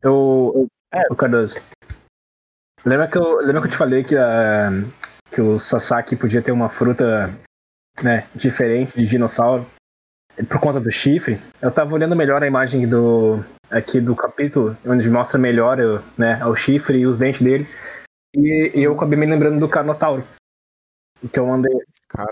[0.01, 0.53] Eu.
[0.55, 1.61] eu é, o Cardoso.
[2.85, 4.93] Lembra que eu, lembra que eu te falei que, uh,
[5.31, 7.31] que o Sasaki podia ter uma fruta
[8.03, 9.67] né, diferente de dinossauro
[10.49, 11.41] por conta do chifre.
[11.63, 15.79] Eu tava olhando melhor a imagem do aqui do capítulo, onde mostra melhor
[16.19, 17.67] né, o chifre e os dentes dele.
[18.35, 20.25] E, e eu acabei me lembrando do Carnotauro.
[21.23, 21.75] O que eu mandei.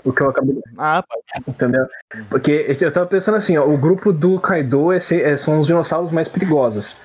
[0.03, 0.61] O que eu acabei.
[0.77, 1.23] Ah, pode.
[1.47, 1.87] Entendeu?
[2.29, 5.65] Porque eu tava pensando assim, ó, o grupo do Kaido é ser, é, são os
[5.65, 6.95] dinossauros mais perigosos.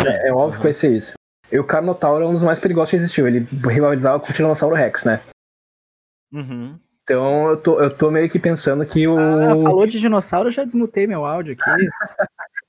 [0.00, 0.56] É, é, óbvio uhum.
[0.58, 1.14] que vai ser isso.
[1.52, 3.28] E o Carnotauro é um dos mais perigosos que existiu.
[3.28, 5.20] Ele rivalizava com o Tiranossauro Rex, né?
[6.32, 6.78] Uhum.
[7.02, 9.18] Então eu tô, eu tô meio que pensando que o.
[9.18, 11.70] Ah, falou de dinossauro, eu já desmutei meu áudio aqui.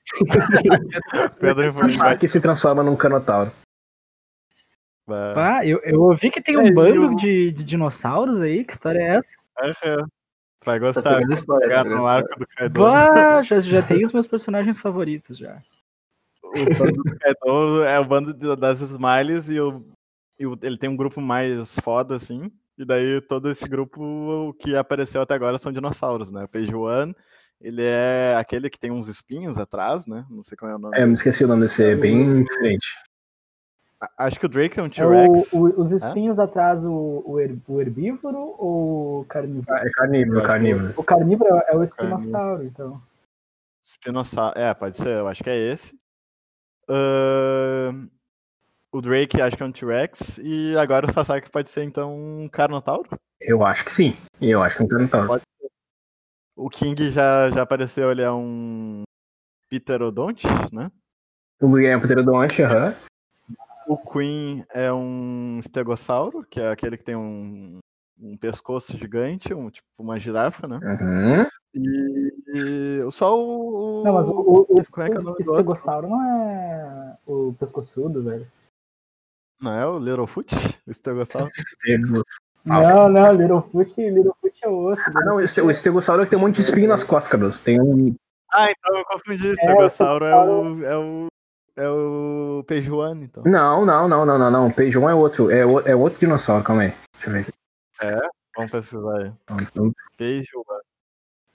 [1.40, 3.50] Pedro Vai que se transforma num canotauro.
[5.08, 7.14] Ah, eu, eu ouvi que tem um é, bando eu...
[7.14, 9.32] de, de, dinossauros aí, que história é essa?
[9.60, 9.96] É, é.
[10.64, 11.20] Vai gostar.
[11.20, 12.84] Tá no arco do Kaido.
[12.86, 15.62] Ah, já, já tem os meus personagens favoritos já.
[16.54, 19.84] O bando do Kaido é o bando das Smiles e, o,
[20.38, 22.50] e o, ele tem um grupo mais foda, assim.
[22.76, 26.44] E daí todo esse grupo que apareceu até agora são dinossauros, né?
[26.44, 27.14] O Page One,
[27.60, 30.24] ele é aquele que tem uns espinhos atrás, né?
[30.28, 30.96] Não sei qual é o nome.
[30.96, 32.86] É, eu me esqueci o nome desse, é bem diferente.
[34.18, 35.54] Acho que o Drake é um T-Rex.
[35.54, 36.42] É os espinhos é?
[36.42, 39.66] atrás, o, o, her, o, herbívoro ou o carnívoro?
[39.70, 40.94] Ah, é carnívoro, carnívoro.
[40.96, 43.00] O carnívoro é o espinossauro, então.
[43.82, 45.98] Espinossauro, é, pode ser, eu acho que é esse.
[46.88, 48.08] Uh,
[48.92, 50.38] o Drake acho que é um T-Rex.
[50.38, 53.08] E agora o Sasaki pode ser então um Carnotauro?
[53.40, 54.16] Eu acho que sim.
[54.40, 55.42] Eu acho que é um Carnotauro.
[56.56, 59.02] O King já, já apareceu, ele é um
[59.68, 60.90] Pterodonte, né?
[61.60, 62.88] O King é um Pterodonte, aham.
[62.88, 62.94] Uhum.
[63.86, 67.78] O Queen é um estegossauro, que é aquele que tem um,
[68.18, 70.78] um pescoço gigante, um, tipo uma girafa, né?
[70.82, 71.46] Uhum.
[71.74, 74.04] E, e só o.
[74.04, 78.46] Não, mas o, o, o, é é estegossauro não é o pescoçudo, velho.
[79.60, 80.54] Não é o Littlefoot?
[80.86, 81.50] O estegossauro?
[82.64, 85.02] Não, não, Littlefoot, Littlefoot é outro.
[85.06, 87.60] Ah, não, o estegossauro é que tem um monte de espinho nas costas, Carlos.
[87.60, 88.14] Tem um.
[88.52, 89.48] Ah, então eu confundi.
[89.48, 90.84] O estegossauro é, é o.
[90.84, 91.26] É o...
[91.76, 93.42] É o Pejuan, então.
[93.44, 94.70] Não, não, não, não, não, não.
[94.70, 95.50] Pejuan é outro.
[95.50, 96.94] É, o, é outro dinossauro, calma aí.
[97.14, 97.52] Deixa eu ver aqui.
[98.00, 98.28] É?
[98.56, 99.32] Vamos pesquisar aí.
[99.60, 99.92] Então...
[100.16, 100.73] Pejuan.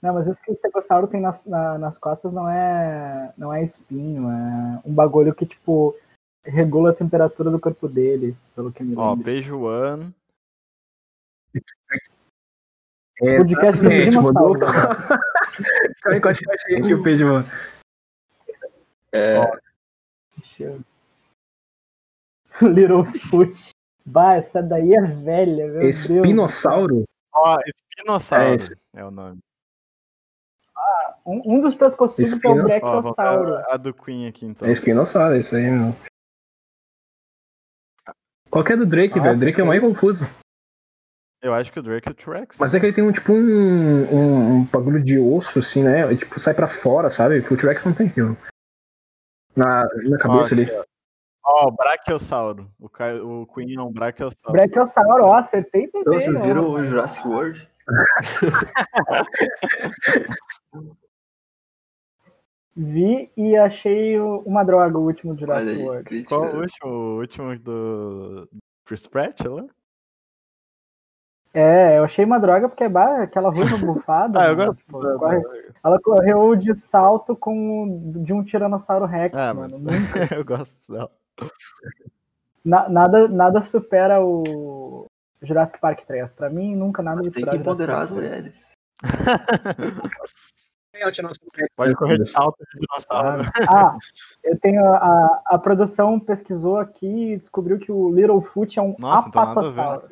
[0.02, 3.62] Não, mas isso que o estegossauro tem nas, na, nas costas não é, não é
[3.62, 5.94] espinho, é um bagulho que, tipo,
[6.42, 9.04] regula a temperatura do corpo dele, pelo que me lembro.
[9.04, 10.12] Ó, Pejuan.
[13.20, 14.58] É, podcast dinossauro.
[14.60, 15.20] Calma
[16.06, 17.44] aí, que eu achei aqui o Pejuan.
[19.12, 19.38] É...
[19.38, 19.58] Ó,
[22.62, 23.70] Littlefoot.
[24.06, 27.04] Bah, essa daí é velha, meu Espinossauro?
[27.34, 28.62] Ó, oh, Espinossauro
[28.94, 29.38] é, é, o nome.
[31.24, 32.58] Um, um dos pescoçudos Espino...
[32.58, 33.62] é o Brachiosauro.
[33.68, 34.66] A do Queen aqui, então.
[34.66, 35.94] É Espinossauro, isso aí, meu.
[38.50, 39.36] Qual que é do Drake, velho?
[39.36, 40.24] O Drake é o mais confuso.
[41.42, 42.58] Eu acho que o Drake é o T-Rex.
[42.58, 46.14] Mas é que ele tem um tipo um, um, um, bagulho de osso, assim, né?
[46.14, 47.38] Tipo, sai pra fora, sabe?
[47.38, 48.36] O T-Rex não tem aquilo.
[49.56, 50.70] Na, na cabeça ali.
[51.42, 52.70] Ó, oh, Brachiosauro.
[52.78, 54.52] O, o Queen é um Brachiosauro.
[54.52, 56.18] Brachiosauro, ó, acertei também.
[56.18, 57.70] Então, vocês viram o Jurassic World?
[62.76, 66.04] Vi e achei uma droga o último Jurassic aí, World.
[66.04, 66.28] Crítica.
[66.28, 66.90] Qual o último?
[66.90, 68.48] O último do
[68.84, 69.66] Chris Pratt lá?
[71.52, 74.40] É, eu achei uma droga porque é aquela ruiva bufada.
[74.40, 74.76] ah, eu gosto.
[74.76, 75.42] Tipo, corre,
[75.82, 79.78] ela correu de salto com de um Tiranossauro Rex, ah, mano.
[79.80, 80.30] Mas...
[80.30, 81.10] eu gosto dela.
[82.64, 85.06] Na, nada, nada supera o
[85.42, 86.32] Jurassic Park 3.
[86.34, 87.46] Pra mim, nunca nada supera.
[87.46, 88.72] Tem que empoderar as mulheres.
[91.76, 93.42] Pode correr de salto de dinossauro.
[93.68, 93.96] Ah,
[94.44, 99.28] eu tenho a, a produção pesquisou aqui e descobriu que o Littlefoot é um Nossa,
[99.28, 99.80] então nada a ver.
[99.80, 100.08] apatossauro.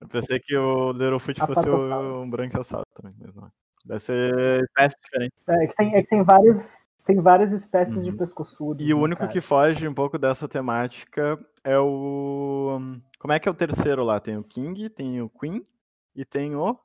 [0.00, 3.50] Eu pensei que o Littlefoot fosse um branquiossauro também, mas não.
[3.84, 5.48] Deve ser espécies diferentes.
[5.48, 8.16] É que tem, é que tem várias, tem várias espécies de Uhum.
[8.18, 8.86] pescoçudos.
[8.86, 9.32] E o né, único cara?
[9.32, 12.78] que foge um pouco dessa temática é o.
[13.18, 14.20] Como é que é o terceiro lá?
[14.20, 15.66] Tem o King, tem o Queen
[16.14, 16.78] e tem o.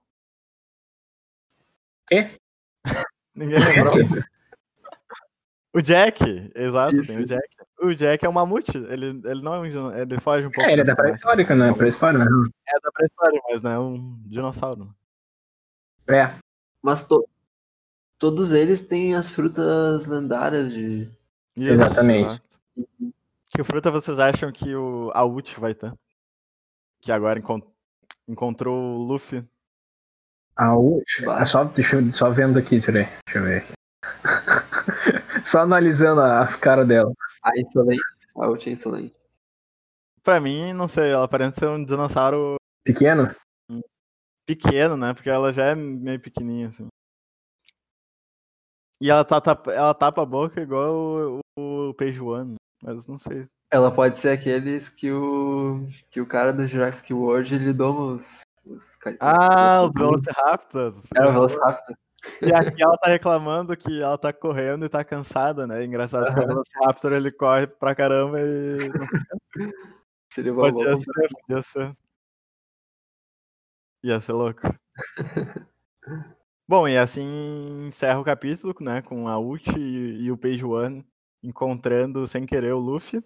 [2.08, 2.40] Quê?
[3.36, 3.94] Ninguém lembrou.
[5.76, 7.26] O Jack, exato, tem o.
[7.26, 7.48] Jack.
[7.82, 10.70] O Jack é um mamute, ele, ele não é um ele foge um pouco.
[10.70, 11.74] É, ele é da pré-histórica, né?
[11.74, 12.26] Pré-história, né?
[12.68, 14.94] É da pré-história, mas não é um dinossauro.
[16.08, 16.36] É.
[16.80, 17.28] Mas to-
[18.20, 21.10] todos eles têm as frutas lendárias de.
[21.58, 22.40] Isso, Exatamente.
[22.78, 23.14] exato.
[23.50, 25.92] Que fruta vocês acham que o a Ult vai ter?
[27.02, 27.64] Que agora encon-
[28.28, 29.44] encontrou o Luffy.
[30.56, 31.06] A ult.
[31.26, 31.42] Bah.
[31.42, 33.08] é Só, deixa eu, só vendo aqui, tirei.
[33.26, 33.74] Deixa eu ver aqui.
[35.46, 37.12] só analisando a cara dela.
[37.44, 38.04] A insolente.
[38.36, 39.16] A ult é insolente.
[40.22, 43.36] Pra mim, não sei, ela parece ser um dinossauro Pequeno?
[44.46, 45.14] pequeno, né?
[45.14, 46.88] Porque ela já é meio pequenininha, assim.
[49.02, 53.18] E ela, tá, tapa- ela tapa a boca igual o, o Page One, mas não
[53.18, 53.48] sei.
[53.72, 55.88] Ela pode ser aqueles que o.
[56.10, 58.42] que o cara do Jurassic World ele doma os.
[58.66, 61.04] Os Ah, os os- Velociraptors.
[61.16, 61.96] É, o Velociraptor.
[62.42, 65.84] E aqui ela tá reclamando que ela tá correndo e tá cansada, né?
[65.84, 66.48] Engraçado que o.
[66.48, 68.78] Velociraptor ele corre pra caramba e.
[70.32, 71.12] Seria uma Podia ser,
[71.46, 71.98] podia ser.
[74.04, 74.62] Ia ser louco.
[76.68, 79.02] Bom, e assim encerra o capítulo, né?
[79.02, 81.06] Com a Ult e, e o Page One
[81.44, 83.22] encontrando sem querer o Luffy.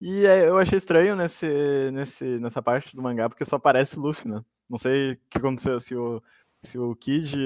[0.00, 4.02] E é, eu achei estranho nesse, nesse, nessa parte do mangá, porque só aparece o
[4.02, 4.42] Luffy, né?
[4.72, 6.22] Não sei o que aconteceu, se o,
[6.64, 7.36] se o Kid,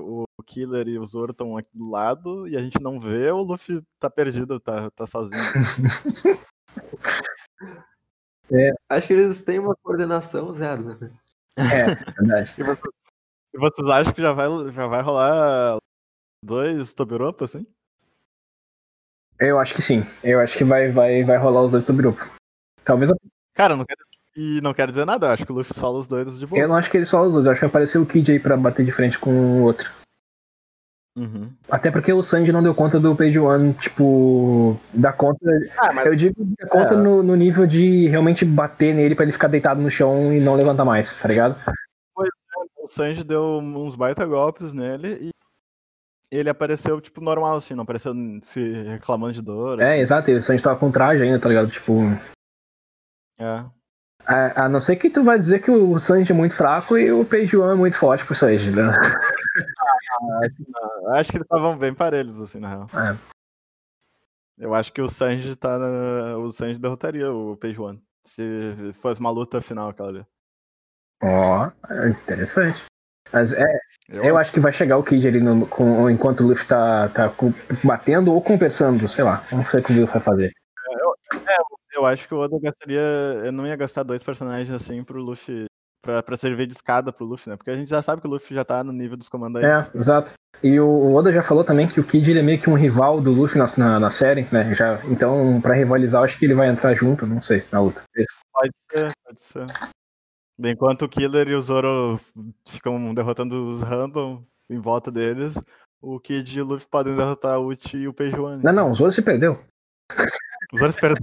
[0.00, 3.42] o Killer e o Zoro estão aqui do lado e a gente não vê, o
[3.42, 5.42] Luffy tá perdido, tá, tá sozinho.
[8.88, 11.10] Acho que eles têm uma coordenação zero, né?
[11.56, 12.54] É, verdade.
[12.56, 12.94] E vocês,
[13.52, 15.78] e vocês acham que já vai, já vai rolar
[16.44, 17.66] dois Tobiropo, assim?
[19.40, 20.04] Eu acho que sim.
[20.22, 22.20] Eu acho que vai, vai, vai rolar os dois do grupo.
[22.84, 23.16] Talvez eu,
[23.52, 24.07] Cara, não quero,
[24.40, 26.62] e não quero dizer nada, eu acho que o Luffy sola os dois de boa.
[26.62, 28.30] eu não acho que eles falam os dois, eu acho que vai aparecer o Kid
[28.30, 29.90] aí pra bater de frente com o outro.
[31.16, 31.50] Uhum.
[31.68, 35.40] Até porque o Sanji não deu conta do Page One, tipo, dar conta.
[35.76, 36.96] Ah, mas Eu digo dar conta É.
[36.96, 40.54] no, no nível de realmente bater nele pra ele ficar deitado no chão e não
[40.54, 41.56] levantar mais, tá ligado?
[42.80, 45.30] o Sanji deu uns baita golpes nele e
[46.30, 49.80] ele apareceu, tipo, normal, assim, não apareceu se reclamando de dor.
[49.80, 50.00] É, assim.
[50.02, 51.70] exato, e o Sanji tava com traje ainda, tá ligado?
[51.70, 51.94] Tipo.
[53.38, 53.64] É.
[54.28, 57.10] A, a não ser que tu vai dizer que o Sanji é muito fraco e
[57.10, 58.92] o One é muito forte pro Sanji, né?
[61.02, 62.86] Eu acho que estavam bem parelhos, assim, na real.
[62.94, 63.16] É.
[64.58, 65.78] Eu acho que o Sanji tá.
[65.78, 68.02] na- O Sanji derrotaria o One.
[68.26, 70.26] Se fosse uma luta final aquela ali.
[71.22, 72.84] Ó, é interessante.
[73.32, 73.64] Mas é,
[74.08, 77.32] eu acho que vai chegar o Kid ali no- com, enquanto o Luffy tá, tá
[77.84, 79.44] batendo ou conversando, sei lá.
[79.50, 80.52] Vamos ver o que o Luffy vai fazer.
[81.98, 83.00] Eu acho que o Oda gastaria.
[83.44, 85.66] Eu não ia gastar dois personagens assim pro Luffy.
[86.00, 87.56] Pra, pra servir de escada pro Luffy, né?
[87.56, 89.68] Porque a gente já sabe que o Luffy já tá no nível dos comandantes.
[89.92, 90.30] É, exato.
[90.62, 93.20] E o, Oda já falou também que o Kid ele é meio que um rival
[93.20, 94.74] do Luffy na, na, na série, né?
[94.76, 98.02] Já, então, pra rivalizar, eu acho que ele vai entrar junto, não sei, na luta.
[98.52, 99.66] Pode ser, pode ser.
[100.60, 102.18] Enquanto o Killer e o Zoro
[102.66, 105.60] ficam derrotando os random em volta deles,
[106.00, 108.60] o Kid e o Luffy podem derrotar o Uchi e o Peijuan.
[108.62, 109.60] Não, não, o Zoro se perdeu.
[110.72, 111.16] Os Zoro esperam.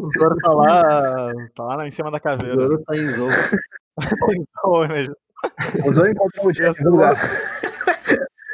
[0.00, 2.54] o Zoro tá lá, tá lá em cima da O caveira.
[2.54, 3.28] Zoro tá em Zou.
[5.84, 7.14] O Zoro encontrou o Jack no lugar.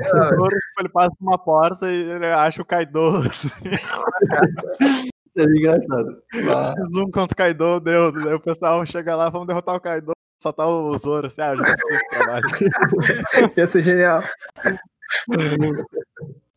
[0.00, 3.18] O Zoro, ele passa por uma porta e ele acha o Kaido.
[3.28, 3.50] Assim.
[5.36, 6.22] É engraçado.
[6.50, 8.10] Ah, Zoom contra o Kaido, deu.
[8.10, 10.12] Daí o pessoal chega lá, vamos derrotar o Kaido.
[10.42, 12.46] Só tá o Zoro, assim, ah, já esse trabalho.
[13.56, 14.22] Ia ser genial.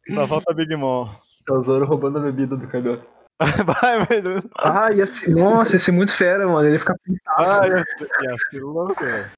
[0.09, 1.09] Só falta Big Mom.
[1.49, 3.01] É o Zoro roubando a bebida do Kaido.
[3.65, 4.47] Vai, meu Deus.
[4.59, 6.67] Ah, ia ser, nossa, ia ser muito fera, mano.
[6.67, 7.61] Ele putaço.
[7.61, 9.31] Ai, eu ia ser louco, velho.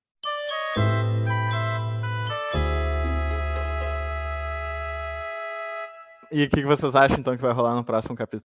[6.31, 8.43] E o que que vocês acham, então, que vai rolar no próximo capítulo?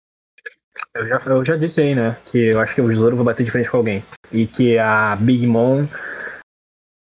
[0.94, 2.16] Eu já, eu já disse aí, né?
[2.26, 4.04] Que eu acho que o Zoro vai bater de frente com alguém.
[4.32, 5.86] E que a Big Mom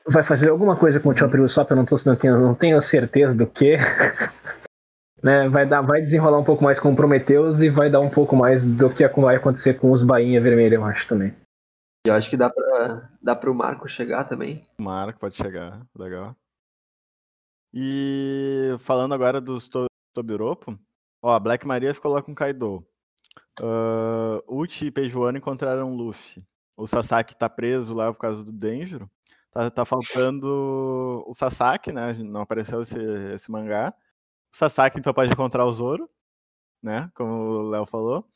[0.06, 2.80] vai fazer alguma coisa com o Chopper Usopp, eu não, tô, não, tenho, não tenho
[2.80, 3.76] certeza do que.
[5.22, 5.48] né?
[5.48, 8.36] vai, dar, vai desenrolar um pouco mais com o Prometheus e vai dar um pouco
[8.36, 11.34] mais do que vai acontecer com os Bainha Vermelha, eu acho também.
[12.06, 14.64] E eu acho que dá pra, dá pro Marco chegar também.
[14.78, 16.36] O Marco pode chegar, legal.
[17.74, 20.78] E falando agora dos to Tobiropo,
[21.22, 22.86] ó, a Black Maria ficou lá com Kaido.
[23.60, 26.42] Uh, Uchi e Peijuano encontraram Luffy.
[26.76, 29.10] O Sasaki tá preso lá por causa do Denjiro.
[29.50, 32.12] Tá, tá faltando o Sasaki, né?
[32.14, 32.98] Não apareceu esse,
[33.34, 33.94] esse mangá.
[34.56, 36.08] Sasaki então pode encontrar o Zoro,
[36.82, 37.10] né?
[37.14, 38.26] Como o Léo falou.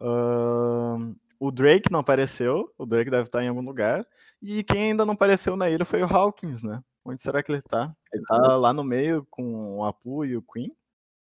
[0.00, 2.72] Uh, o Drake não apareceu.
[2.78, 4.06] O Drake deve estar em algum lugar.
[4.40, 6.82] E quem ainda não apareceu na ilha foi o Hawkins, né?
[7.04, 7.94] Onde será que ele tá?
[8.10, 10.70] Ele tá lá no meio com o Apu e o Queen?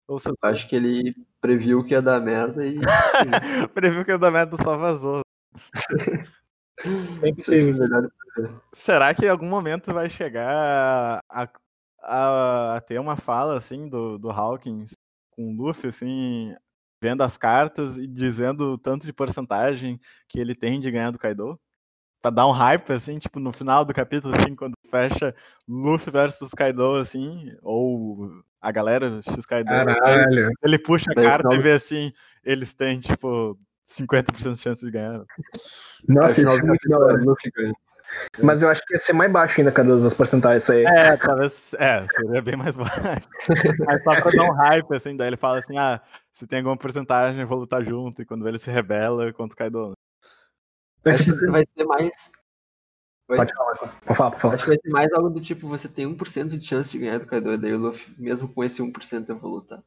[0.09, 0.29] Ou você...
[0.41, 2.79] Acho que ele previu que ia dar merda e.
[3.73, 5.21] previu que ia dar merda só vazou.
[7.37, 7.77] Ser
[8.73, 11.47] Será que em algum momento vai chegar a,
[12.01, 14.91] a, ter uma fala assim do, do Hawkins
[15.31, 16.53] com o Luffy, assim,
[17.01, 21.19] vendo as cartas e dizendo o tanto de porcentagem que ele tem de ganhar do
[21.19, 21.59] Kaido?
[22.21, 25.33] Pra dar um hype, assim, tipo, no final do capítulo, assim, quando fecha
[25.67, 28.29] Luffy versus Kaido, assim, ou
[28.61, 29.69] a galera X Kaido.
[29.69, 30.31] Caralho.
[30.31, 32.11] Ele, ele puxa a carta e vê assim,
[32.43, 35.23] eles têm, tipo, 50% de chance de ganhar.
[36.07, 37.19] Nossa, isso é muito da hora.
[38.41, 40.85] Mas eu acho que ia ser mais baixo ainda cada das porcentagens aí.
[40.85, 41.73] É, talvez.
[41.75, 43.27] É, seria bem mais baixo.
[43.85, 46.77] Mas só pra dar um hype, assim, daí ele fala assim: ah, se tem alguma
[46.77, 48.21] porcentagem, eu vou lutar junto.
[48.21, 49.93] E quando ele se rebela, quanto cai do.
[51.05, 52.11] Acho que vai ser mais.
[53.27, 54.53] Pode falar, pode falar, pode falar.
[54.55, 57.19] Acho que vai ser mais algo do tipo: você tem 1% de chance de ganhar
[57.19, 59.79] do Kaido, daí o Luffy, mesmo com esse 1%, eu vou lutar.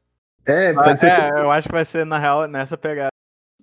[0.47, 1.07] É, pode ser.
[1.07, 1.41] É, que...
[1.41, 3.11] eu acho que vai ser, na real, nessa pegada.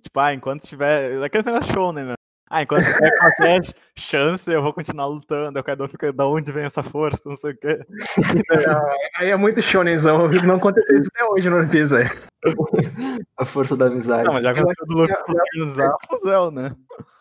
[0.00, 1.22] Tipo, ah, enquanto tiver.
[1.22, 2.14] Aquele negócio show, né?
[2.52, 3.60] Ah, enquanto tiver qualquer
[3.96, 5.58] chance, eu vou continuar lutando.
[5.58, 7.80] O Kaido fica, da onde vem essa força, não sei o quê.
[9.16, 12.10] Aí é muito shonenzão, não aconteceu isso até hoje no One Piece, velho.
[13.38, 14.24] A força da amizade.
[14.24, 16.72] Não, mas já aconteceu do Luffy organizar o Fuzel, né?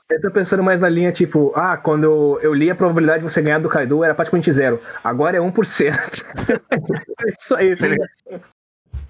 [0.10, 3.32] Eu tô pensando mais na linha, tipo, ah, quando eu, eu li a probabilidade de
[3.32, 4.82] você ganhar do Kaido era praticamente zero.
[5.02, 5.54] Agora é 1%.
[7.26, 8.10] é isso aí, tá ligado?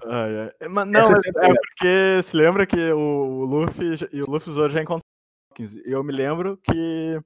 [0.06, 0.68] Ai, ai.
[0.68, 4.80] Mas, não, mas é porque se lembra que o Luffy e o Luffy Zoro já
[4.80, 5.11] encontraram
[5.84, 7.20] eu me lembro que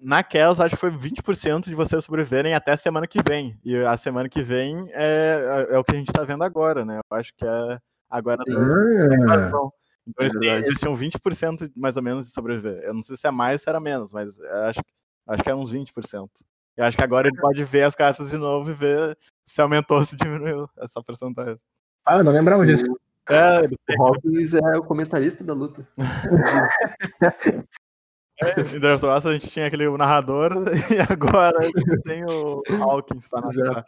[0.00, 3.58] naquelas acho que foi 20% de vocês sobreviverem até a semana que vem.
[3.64, 6.84] E a semana que vem é, é, é o que a gente tá vendo agora,
[6.84, 6.98] né?
[7.10, 8.42] Eu acho que é agora.
[8.48, 9.70] Ah.
[10.06, 12.82] Então eles, é eles tinham 20% mais ou menos de sobreviver.
[12.82, 14.80] Eu não sei se é mais ou se era menos, mas acho,
[15.26, 16.28] acho que é uns 20%.
[16.76, 19.98] Eu acho que agora ele pode ver as cartas de novo e ver se aumentou
[19.98, 21.58] ou se diminuiu essa porcentagem.
[22.06, 22.86] Ah, eu não lembrava disso.
[23.28, 23.60] É,
[23.98, 25.86] o Hawkins é o comentarista da luta.
[28.40, 30.52] É, em Draft a gente tinha aquele narrador
[30.94, 33.84] e agora a gente tem o Hawkins tá na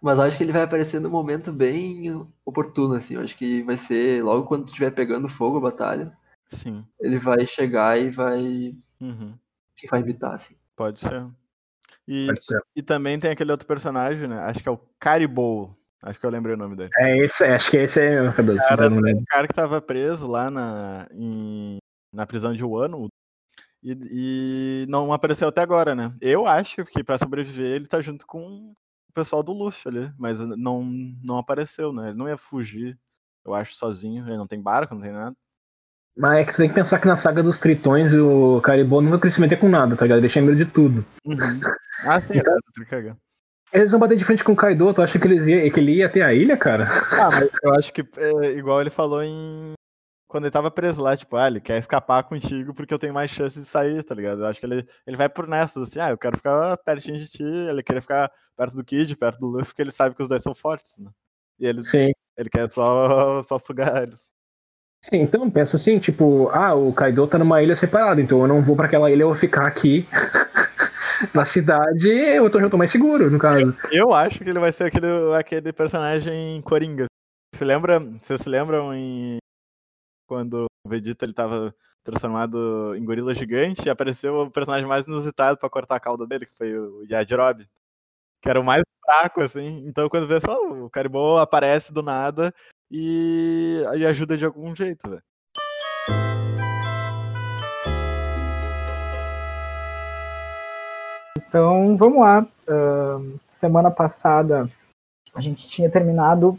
[0.00, 3.16] Mas acho que ele vai aparecer num momento bem oportuno, assim.
[3.16, 6.16] Eu acho que vai ser logo quando estiver pegando fogo a batalha.
[6.48, 6.86] Sim.
[7.00, 8.76] Ele vai chegar e vai.
[9.00, 9.36] Uhum.
[9.82, 10.54] E vai evitar, assim.
[10.76, 11.26] Pode ser.
[12.06, 12.62] E, Pode ser.
[12.76, 14.38] e também tem aquele outro personagem, né?
[14.40, 15.76] Acho que é o Caribou.
[16.02, 16.90] Acho que eu lembrei o nome dele.
[16.98, 21.06] É esse, acho que esse é o cara, o cara que tava preso lá na,
[21.12, 21.78] em,
[22.12, 23.08] na prisão de Wano
[23.82, 26.12] e, e, não apareceu até agora, né?
[26.20, 28.74] Eu acho que para sobreviver ele tá junto com
[29.10, 30.84] o pessoal do Luffy ali, mas não,
[31.22, 32.08] não apareceu, né?
[32.08, 32.98] Ele não ia fugir,
[33.44, 34.26] eu acho, sozinho.
[34.26, 35.36] Ele não tem barco, não tem nada.
[36.16, 39.10] Mas é que tu tem que pensar que na saga dos Tritões o Caribou não
[39.10, 40.18] vai crescer com nada, tá ligado?
[40.18, 41.04] Ele deixa medo de tudo.
[41.24, 41.60] Uhum.
[42.04, 43.16] Ah, sim, então, é,
[43.72, 45.96] eles vão bater de frente com o Kaido, tu acha que, eles ia, que ele
[45.96, 46.88] ia até a ilha, cara?
[47.10, 49.72] Ah, mas eu acho que, é, igual ele falou em.
[50.28, 53.30] Quando ele tava preso lá, tipo, ah, ele quer escapar contigo porque eu tenho mais
[53.30, 54.40] chance de sair, tá ligado?
[54.40, 57.28] Eu acho que ele, ele vai por nessas, assim, ah, eu quero ficar pertinho de
[57.28, 60.30] ti, ele queria ficar perto do Kid, perto do Luffy, porque ele sabe que os
[60.30, 61.10] dois são fortes, né?
[61.58, 62.12] E ele, Sim.
[62.36, 64.32] ele quer só, só sugar eles.
[65.10, 68.76] Então, pensa assim, tipo, ah, o Kaido tá numa ilha separada, então eu não vou
[68.76, 70.08] para aquela ilha, eu vou ficar aqui
[71.34, 73.76] na cidade, eu tô, eu mais seguro, no caso.
[73.90, 77.06] Eu acho que ele vai ser aquele, aquele personagem Coringa.
[77.54, 79.38] Você lembra, vocês se lembram em
[80.26, 85.58] quando o Vegeta ele tava transformado em gorila gigante e apareceu o personagem mais inusitado
[85.58, 87.68] para cortar a cauda dele, que foi o Yajirobe.
[88.40, 89.84] Que era o mais fraco, assim.
[89.86, 92.52] Então quando vê só o Caribou aparece do nada
[92.90, 95.22] e, e ajuda de algum jeito, velho.
[101.52, 102.46] Então, vamos lá.
[102.66, 104.70] Uh, semana passada
[105.34, 106.58] a gente tinha terminado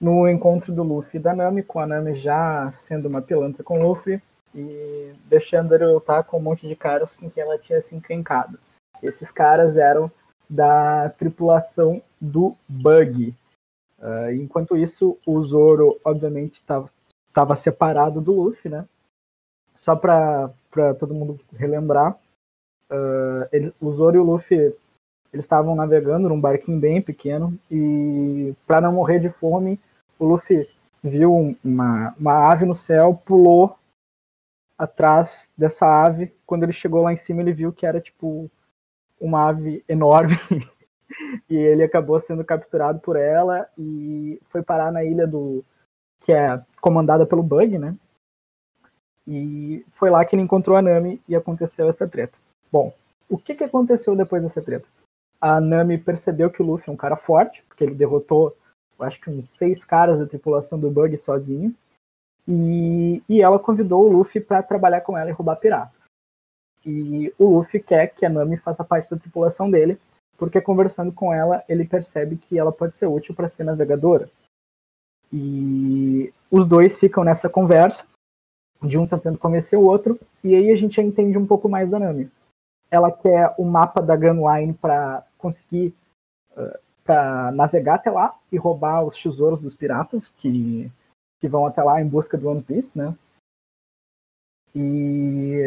[0.00, 3.78] no encontro do Luffy e da Nami, com a Nami já sendo uma pilantra com
[3.78, 4.22] o Luffy
[4.54, 8.58] e deixando ele lutar com um monte de caras com quem ela tinha se encrencado.
[9.02, 10.10] Esses caras eram
[10.48, 13.34] da tripulação do Bug.
[13.98, 18.88] Uh, enquanto isso, o Zoro, obviamente, estava separado do Luffy, né?
[19.74, 20.48] Só para
[20.98, 22.18] todo mundo relembrar,
[22.92, 24.56] Uh, ele, o Zoro e o Luffy
[25.32, 29.80] Eles estavam navegando num barquinho bem pequeno e, para não morrer de fome,
[30.18, 30.68] o Luffy
[31.02, 33.76] viu uma, uma ave no céu, pulou
[34.76, 36.32] atrás dessa ave.
[36.46, 38.50] Quando ele chegou lá em cima, ele viu que era tipo
[39.20, 40.36] uma ave enorme.
[41.48, 45.64] e ele acabou sendo capturado por ela e foi parar na ilha do
[46.20, 47.96] que é comandada pelo Bug, né?
[49.26, 52.36] E foi lá que ele encontrou a Nami e aconteceu essa treta.
[52.72, 52.94] Bom,
[53.28, 54.86] o que, que aconteceu depois dessa treta?
[55.38, 58.56] A Nami percebeu que o Luffy é um cara forte, porque ele derrotou,
[58.98, 61.74] acho que uns seis caras da tripulação do Bug sozinho.
[62.48, 66.00] E, e ela convidou o Luffy para trabalhar com ela e roubar piratas.
[66.84, 69.98] E o Luffy quer que a Nami faça parte da tripulação dele,
[70.38, 74.30] porque conversando com ela, ele percebe que ela pode ser útil para ser navegadora.
[75.32, 78.04] E os dois ficam nessa conversa,
[78.82, 81.88] de um tentando convencer o outro, e aí a gente já entende um pouco mais
[81.88, 82.30] da Nami.
[82.92, 85.94] Ela quer o mapa da Gunline para conseguir
[86.52, 90.90] uh, para navegar até lá e roubar os tesouros dos piratas que,
[91.40, 93.16] que vão até lá em busca do One Piece, né?
[94.74, 95.64] E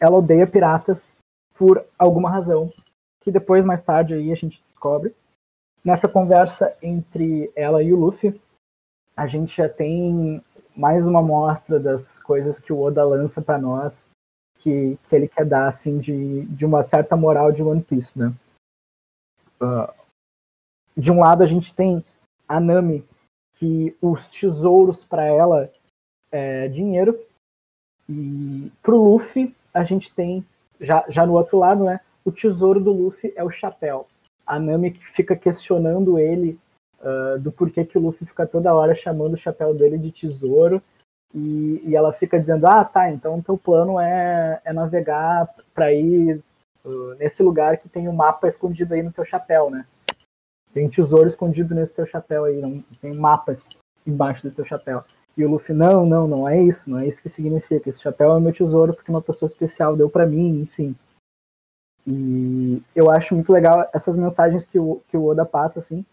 [0.00, 1.18] ela odeia piratas
[1.54, 2.72] por alguma razão
[3.20, 5.14] que depois, mais tarde, aí a gente descobre.
[5.82, 8.38] Nessa conversa entre ela e o Luffy,
[9.16, 10.42] a gente já tem
[10.76, 14.10] mais uma mostra das coisas que o Oda lança para nós,
[14.64, 18.32] que, que ele quer dar, assim, de, de uma certa moral de One Piece, né?
[19.60, 19.92] Uh,
[20.96, 22.02] de um lado, a gente tem
[22.48, 23.04] a Nami,
[23.52, 25.70] que os tesouros para ela
[26.32, 27.20] é dinheiro,
[28.08, 30.44] e pro Luffy, a gente tem,
[30.80, 32.00] já, já no outro lado, né?
[32.24, 34.06] o tesouro do Luffy é o chapéu.
[34.46, 36.58] A Nami fica questionando ele
[37.00, 40.82] uh, do porquê que o Luffy fica toda hora chamando o chapéu dele de tesouro.
[41.34, 46.40] E, e ela fica dizendo: Ah, tá, então teu plano é, é navegar para ir
[46.84, 49.84] uh, nesse lugar que tem o um mapa escondido aí no teu chapéu, né?
[50.72, 53.52] Tem um tesouro escondido nesse teu chapéu aí, não, tem um mapa
[54.06, 55.04] embaixo desse teu chapéu.
[55.36, 57.90] E o Luffy, não, não, não é isso, não é isso que significa.
[57.90, 60.94] Esse chapéu é o meu tesouro porque uma pessoa especial deu para mim, enfim.
[62.06, 66.04] E eu acho muito legal essas mensagens que o, que o Oda passa, assim,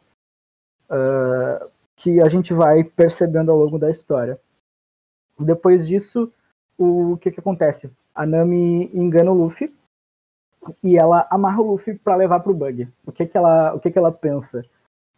[0.90, 4.40] uh, que a gente vai percebendo ao longo da história.
[5.46, 6.32] Depois disso,
[6.78, 7.92] o que que acontece?
[8.14, 9.74] A Nami engana o Luffy
[10.84, 12.88] e ela amarra o Luffy para levar pro Bug.
[13.06, 14.66] O que que ela, o que que ela pensa?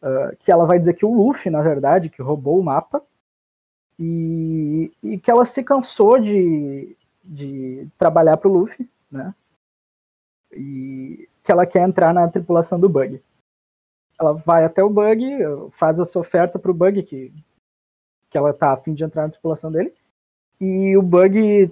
[0.01, 3.01] Uh, que ela vai dizer que o Luffy, na verdade, que roubou o mapa
[3.97, 9.33] e, e que ela se cansou de, de trabalhar pro Luffy, né?
[10.55, 13.21] e que ela quer entrar na tripulação do Bug.
[14.19, 15.23] Ela vai até o Bug,
[15.71, 17.33] faz essa oferta pro Bug que,
[18.29, 19.93] que ela tá a fim de entrar na tripulação dele,
[20.59, 21.71] e o Bug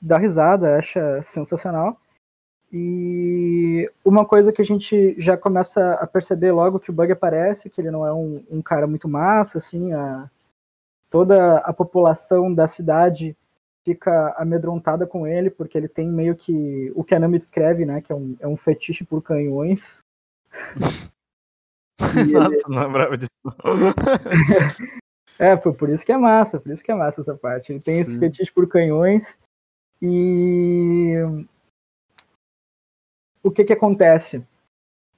[0.00, 1.98] dá risada, acha sensacional.
[2.72, 7.68] E uma coisa que a gente já começa a perceber logo que o Bug aparece,
[7.68, 10.30] que ele não é um, um cara muito massa, assim, a,
[11.10, 13.36] toda a população da cidade
[13.84, 18.00] fica amedrontada com ele, porque ele tem meio que o que a Nami descreve, né?
[18.00, 20.02] Que é um, é um fetiche por canhões.
[22.00, 22.62] Nossa, ele...
[22.68, 23.30] não lembrava disso.
[25.42, 27.72] é, por, por isso que é massa, por isso que é massa essa parte.
[27.72, 28.10] Ele tem Sim.
[28.10, 29.40] esse fetiche por canhões
[30.00, 31.16] e
[33.42, 34.40] o que que acontece?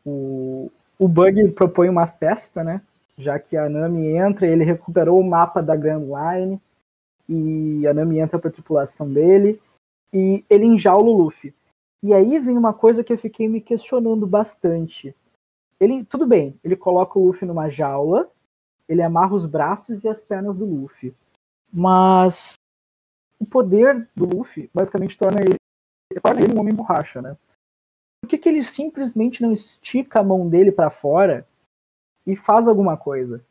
[0.03, 2.81] O, o Bug propõe uma festa, né?
[3.19, 6.59] Já que a Nami entra, ele recuperou o mapa da Grand Line
[7.29, 9.61] e a Nami entra pra tripulação dele
[10.11, 11.55] e ele enjaula o Luffy.
[12.03, 15.15] E aí vem uma coisa que eu fiquei me questionando bastante.
[15.79, 18.31] Ele, tudo bem, ele coloca o Luffy numa jaula,
[18.89, 21.15] ele amarra os braços e as pernas do Luffy.
[21.73, 22.55] Mas
[23.39, 25.57] o poder do Luffy basicamente torna ele,
[26.23, 27.37] torna ele um homem borracha, né?
[28.23, 31.47] Por que, que ele simplesmente não estica a mão dele para fora
[32.27, 33.45] e faz alguma coisa?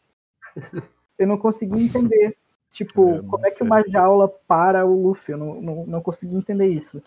[1.17, 2.35] Eu não consegui entender.
[2.71, 5.33] Tipo, é, como é que uma jaula para o Luffy?
[5.33, 7.03] Eu não, não, não consegui entender isso.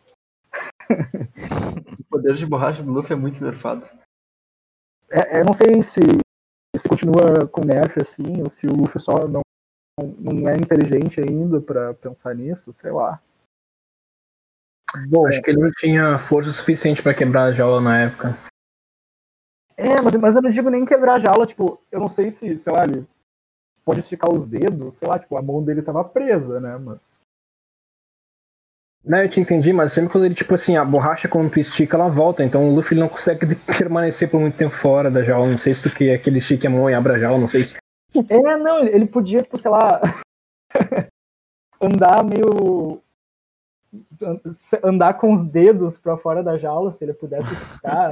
[1.99, 3.85] o poder de borracha do Luffy é muito nerfado.
[5.11, 6.01] É, eu não sei se,
[6.79, 9.41] se continua com nerf assim, ou se o Luffy só não,
[10.19, 13.21] não é inteligente ainda para pensar nisso, sei lá.
[15.09, 18.37] Bom, Acho que ele não tinha força suficiente para quebrar a jaula na época.
[19.77, 22.59] É, mas, mas eu não digo nem quebrar a jaula, tipo, eu não sei se,
[22.59, 23.07] sei lá, ele
[23.85, 26.77] pode esticar os dedos, sei lá, tipo, a mão dele tava presa, né?
[26.79, 27.16] Mas.
[29.07, 31.97] Não, eu te entendi, mas sempre quando ele, tipo assim, a borracha quando tu estica,
[31.97, 32.43] ela volta.
[32.43, 35.49] Então o Luffy não consegue permanecer por muito tempo fora da jaula.
[35.49, 37.67] Não sei se tu que aquele estique a mão e abre a jaula, não sei.
[38.29, 40.01] É, não, ele podia, tipo, sei lá,
[41.81, 43.01] andar meio.
[44.83, 48.11] andar com os dedos para fora da jaula, se ele pudesse ficar.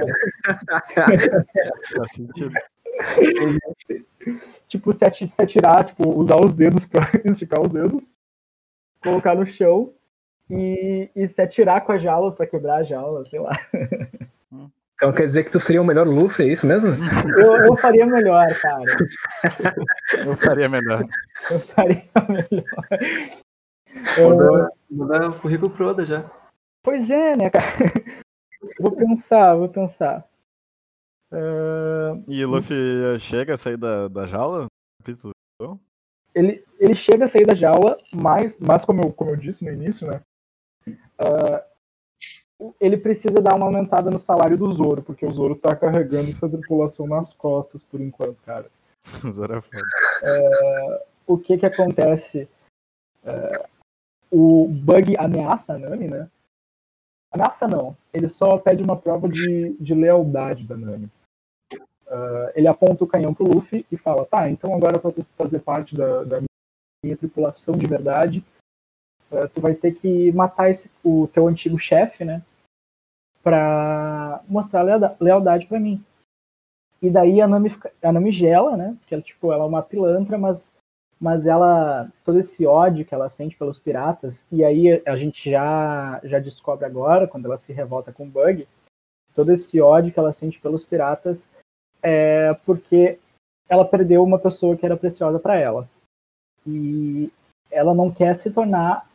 [1.97, 2.53] Faz sentido.
[4.69, 8.15] tipo, se atirar, tipo, usar os dedos para esticar os dedos,
[9.03, 9.93] colocar no chão
[10.49, 13.53] e, e se atirar com a jaula para quebrar a jaula, sei lá.
[14.95, 16.91] Então quer dizer que tu seria o melhor Luffy, é isso mesmo?
[17.37, 18.85] Eu, eu faria melhor, cara.
[20.25, 21.03] Eu faria melhor.
[21.51, 22.87] Eu faria melhor.
[24.17, 26.29] Mandou, mandou o currículo pro Oda já.
[26.81, 27.65] Pois é, né, cara?
[28.79, 30.25] Vou pensar, vou pensar.
[31.31, 32.23] Uh...
[32.27, 34.67] E o Luffy chega a sair da, da jaula?
[36.33, 39.71] Ele, ele chega a sair da jaula, mas, mas como, eu, como eu disse no
[39.71, 40.21] início, né?
[41.19, 46.29] Uh, ele precisa dar uma aumentada no salário do Zoro, porque o Zoro tá carregando
[46.29, 48.69] essa tripulação nas costas por enquanto, cara.
[49.23, 49.83] o Zoro é foda.
[50.23, 52.47] Uh, o que que acontece?
[53.23, 53.67] Uh,
[54.31, 56.29] o Bug ameaça a Nami, né?
[57.31, 61.09] Ameaça não, ele só pede uma prova de, de lealdade da Nami.
[61.73, 65.59] Uh, ele aponta o canhão pro Luffy e fala: Tá, então agora pra tu fazer
[65.59, 66.41] parte da, da
[67.03, 68.45] minha tripulação de verdade,
[69.53, 72.41] tu vai ter que matar esse, o teu antigo chefe, né?
[73.43, 74.83] Pra mostrar
[75.19, 76.03] lealdade para mim.
[77.01, 77.71] E daí a Nami,
[78.01, 78.95] a Nami gela, né?
[78.99, 80.77] Porque ela, tipo, ela é uma pilantra, mas,
[81.19, 82.09] mas ela.
[82.23, 86.85] Todo esse ódio que ela sente pelos piratas, e aí a gente já, já descobre
[86.85, 88.67] agora, quando ela se revolta com o Bug,
[89.35, 91.53] todo esse ódio que ela sente pelos piratas
[92.01, 93.19] é porque
[93.67, 95.87] ela perdeu uma pessoa que era preciosa para ela.
[96.65, 97.31] E
[97.69, 99.07] ela não quer se tornar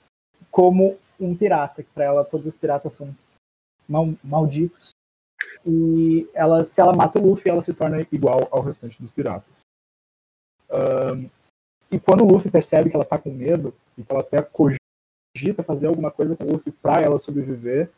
[0.51, 3.14] como um pirata, que para ela todos os piratas são
[3.88, 4.90] mal, malditos.
[5.66, 9.61] E ela, se ela mata o Luffy, ela se torna igual ao restante dos piratas.
[10.70, 11.28] Um,
[11.90, 15.62] e quando o Luffy percebe que ela tá com medo, e que ela até cogita
[15.64, 17.90] fazer alguma coisa com o Luffy pra ela sobreviver,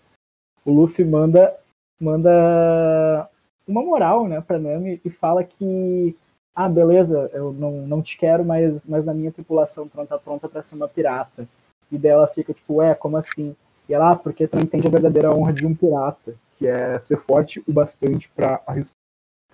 [0.65, 1.57] o Luffy manda,
[2.01, 3.29] manda
[3.67, 6.17] uma moral, né, pra Nami e fala que,
[6.55, 10.19] ah, beleza, eu não, não te quero, mas, mas na minha tripulação tu não tá
[10.19, 11.47] pronta pra ser uma pirata.
[11.93, 13.55] E daí ela fica tipo, ué, como assim?
[13.89, 17.19] E ela, ah, porque tu entende a verdadeira honra de um pirata, que é ser
[17.19, 18.97] forte o bastante para arriscar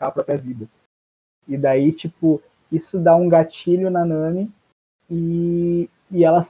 [0.00, 0.68] a própria vida.
[1.48, 4.50] E daí, tipo, isso dá um gatilho na Nami
[5.10, 6.40] e, e ela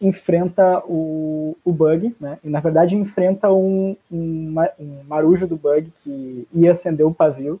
[0.00, 2.38] enfrenta o, o Bug, né?
[2.42, 7.60] E na verdade enfrenta um, um, um marujo do Bug que ia acender o pavio.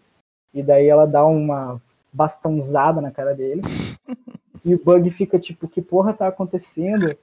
[0.52, 1.80] E daí ela dá uma
[2.12, 3.62] bastãozada na cara dele.
[4.64, 7.16] e o Bug fica tipo, que porra tá acontecendo?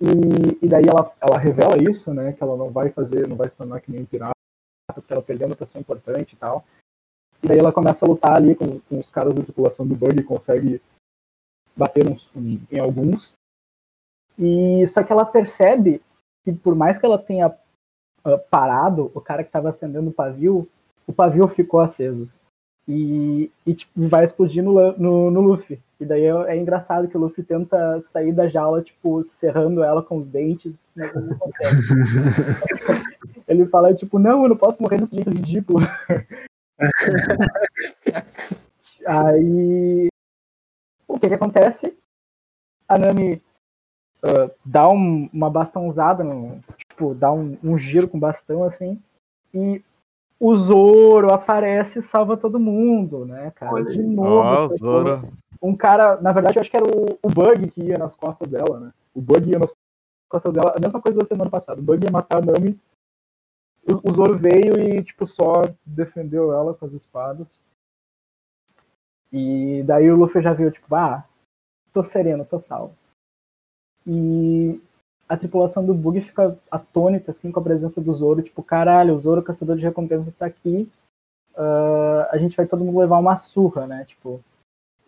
[0.00, 2.32] E, e daí ela, ela revela isso, né?
[2.32, 4.32] Que ela não vai fazer, não vai se tornar que nem um pirata,
[4.94, 6.64] porque ela perdeu uma pessoa importante e tal.
[7.42, 10.18] E daí ela começa a lutar ali com, com os caras da tripulação do Bug
[10.18, 10.80] e consegue
[11.76, 13.34] bater uns, em, em alguns.
[14.38, 16.02] E só que ela percebe
[16.44, 20.68] que por mais que ela tenha uh, parado o cara que estava acendendo o pavio,
[21.06, 22.30] o pavio ficou aceso.
[22.88, 25.78] E, e tipo, vai explodir no, no, no, Luffy.
[26.00, 30.02] E daí é, é, engraçado que o Luffy tenta sair da jaula, tipo, serrando ela
[30.02, 31.82] com os dentes, mas ele não consegue.
[33.46, 35.78] ele fala, tipo, não, eu não posso morrer desse jeito ridículo.
[39.06, 40.08] Aí,
[41.06, 41.96] o que que acontece?
[42.88, 43.42] A Nami
[44.24, 49.00] uh, dá um, uma bastãozada, no, tipo, dá um, um, giro com bastão assim,
[49.54, 49.82] e
[50.40, 53.74] o Zoro aparece e salva todo mundo, né, cara?
[53.74, 53.84] Olha.
[53.84, 54.72] De novo.
[54.72, 55.28] Oh, Zoro.
[55.62, 58.48] Um cara, na verdade, eu acho que era o, o Bug que ia nas costas
[58.48, 58.92] dela, né?
[59.14, 59.74] O Bug ia nas
[60.26, 61.78] costas dela, a mesma coisa da semana passada.
[61.78, 62.80] O Bug ia matar a Nami.
[63.86, 67.62] O, o Zoro veio e, tipo, só defendeu ela com as espadas.
[69.30, 71.22] E daí o Luffy já viu, tipo, ah,
[71.92, 72.96] tô sereno, tô salvo.
[74.06, 74.80] E
[75.30, 78.42] a tripulação do Bug fica atônita, assim, com a presença do Zoro.
[78.42, 80.90] Tipo, caralho, o Zoro, caçador de recompensas, está aqui.
[81.54, 84.04] Uh, a gente vai todo mundo levar uma surra, né?
[84.08, 84.40] Tipo,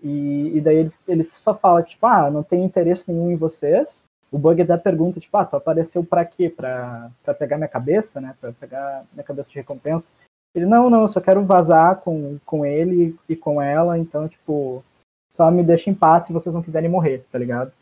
[0.01, 4.09] e, e daí ele, ele só fala, tipo, ah, não tem interesse nenhum em vocês.
[4.31, 6.49] O Bug até pergunta, tipo, ah, tu apareceu pra quê?
[6.49, 8.37] Pra, pra pegar minha cabeça, né?
[8.41, 10.15] Pra pegar minha cabeça de recompensa.
[10.55, 14.85] Ele, não, não, eu só quero vazar com, com ele e com ela, então, tipo,
[15.31, 17.73] só me deixa em paz se vocês não quiserem morrer, tá ligado?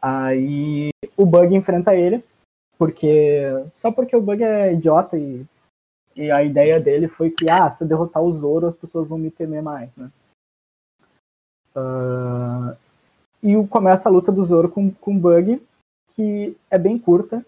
[0.00, 2.24] Aí o Bug enfrenta ele,
[2.76, 3.42] porque.
[3.70, 5.44] Só porque o Bug é idiota e,
[6.14, 9.18] e a ideia dele foi que, ah, se eu derrotar o Zoro, as pessoas vão
[9.18, 10.10] me temer mais, né?
[11.76, 12.76] Uh,
[13.42, 15.62] e começa a luta do Zoro com, com o Bug,
[16.14, 17.44] que é bem curta,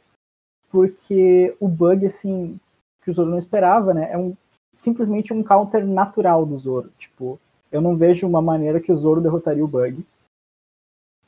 [0.71, 2.59] porque o Bug, assim,
[3.03, 4.11] que o Zoro não esperava, né?
[4.13, 4.37] É um,
[4.75, 6.91] simplesmente um counter natural do Zoro.
[6.99, 7.41] Tipo,
[7.71, 10.05] eu não vejo uma maneira que o Zoro derrotaria o Bug.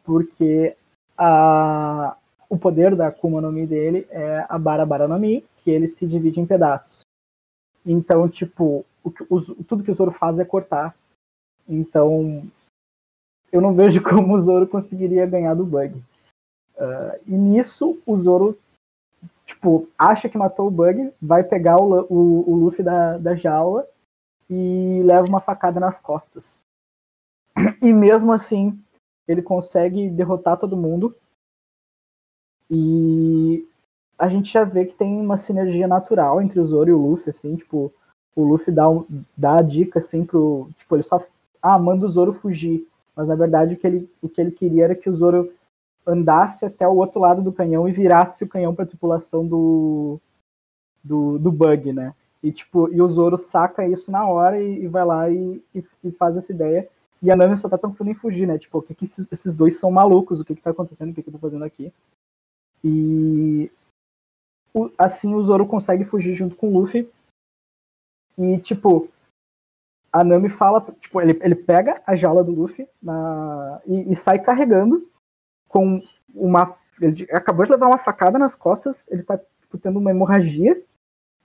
[0.05, 0.77] Porque
[1.17, 2.17] a,
[2.49, 6.07] o poder da Akuma no Mi dele é a Barabara no Mi, que ele se
[6.07, 7.03] divide em pedaços.
[7.85, 8.85] Então, tipo,
[9.67, 10.95] tudo que o Zoro faz é cortar.
[11.69, 12.43] Então,
[13.51, 15.97] eu não vejo como o Zoro conseguiria ganhar do Bug.
[16.77, 18.59] Uh, e nisso, o Zoro,
[19.45, 23.87] tipo, acha que matou o Bug, vai pegar o, o, o Luffy da, da jaula
[24.49, 26.63] e leva uma facada nas costas.
[27.83, 28.82] E mesmo assim,
[29.27, 31.15] ele consegue derrotar todo mundo.
[32.71, 33.67] E
[34.19, 37.31] a gente já vê que tem uma sinergia natural entre o Zoro e o Luffy,
[37.31, 37.93] assim, tipo,
[38.35, 38.85] o Luffy dá,
[39.37, 40.69] dá a dica, assim, pro.
[40.79, 41.23] Tipo, ele só.
[41.61, 42.87] Ah, manda o Zoro fugir.
[43.15, 45.53] Mas na verdade o que ele, o que ele queria era que o Zoro
[46.07, 50.19] andasse até o outro lado do canhão e virasse o canhão para a tripulação do,
[51.05, 52.15] do, do Bug, né?
[52.43, 55.85] E, tipo, e o Zoro saca isso na hora e, e vai lá e, e,
[56.03, 56.89] e, faz essa ideia.
[57.23, 58.59] E a Nami só tá pensando em fugir, né?
[58.59, 60.41] Tipo, o que, que esses, esses dois são malucos?
[60.41, 61.11] O que que tá acontecendo?
[61.11, 61.93] O que que eu tô fazendo aqui?
[62.85, 63.71] E
[64.75, 67.09] o, assim o Zoro consegue fugir junto com o Luffy.
[68.37, 69.09] E, tipo,
[70.13, 74.41] a Nami fala, tipo, ele, ele pega a jaula do Luffy na, e, e sai
[74.41, 75.09] carregando
[75.69, 76.03] com
[76.35, 76.77] uma.
[77.01, 80.83] Ele acabou de levar uma facada nas costas, ele tá tipo, tendo uma hemorragia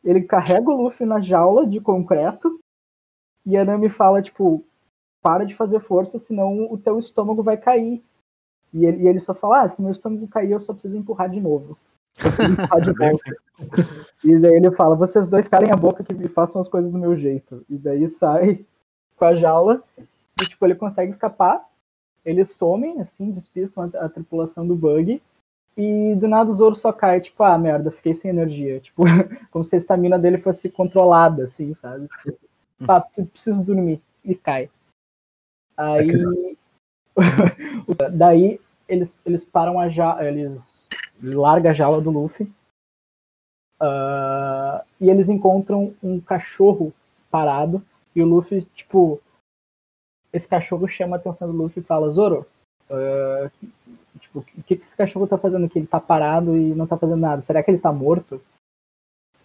[0.07, 2.59] ele carrega o Luffy na jaula de concreto
[3.45, 4.63] e a Nami fala, tipo,
[5.21, 8.03] para de fazer força, senão o teu estômago vai cair.
[8.73, 11.29] E ele, e ele só fala, ah, se meu estômago cair, eu só preciso empurrar
[11.29, 11.77] de novo.
[12.17, 13.37] Eu preciso empurrar de volta.
[14.23, 17.15] e daí ele fala, vocês dois calem a boca que façam as coisas do meu
[17.15, 17.65] jeito.
[17.69, 18.65] E daí sai
[19.15, 21.65] com a jaula e, tipo, ele consegue escapar.
[22.23, 25.21] Eles somem, assim, despistam a, a tripulação do bug
[25.77, 28.79] e do nada o Zoro só cai, tipo, ah, merda, fiquei sem energia.
[28.79, 29.03] Tipo,
[29.51, 32.07] como se a estamina dele fosse controlada, assim, sabe?
[32.23, 32.37] Tipo,
[32.91, 34.01] ah, preciso, preciso dormir.
[34.25, 34.69] E cai.
[35.77, 36.57] Aí.
[38.13, 40.23] daí eles, eles param a jaula.
[40.25, 40.67] Eles
[41.21, 42.51] largam a jaula do Luffy.
[43.81, 46.93] Uh, e eles encontram um cachorro
[47.29, 47.83] parado.
[48.15, 49.21] E o Luffy, tipo.
[50.33, 52.45] Esse cachorro chama a atenção do Luffy e fala: Zoro,
[52.89, 53.49] uh,
[54.19, 55.79] Tipo, o que, que esse cachorro tá fazendo aqui?
[55.79, 57.41] Ele tá parado e não tá fazendo nada.
[57.41, 58.41] Será que ele tá morto?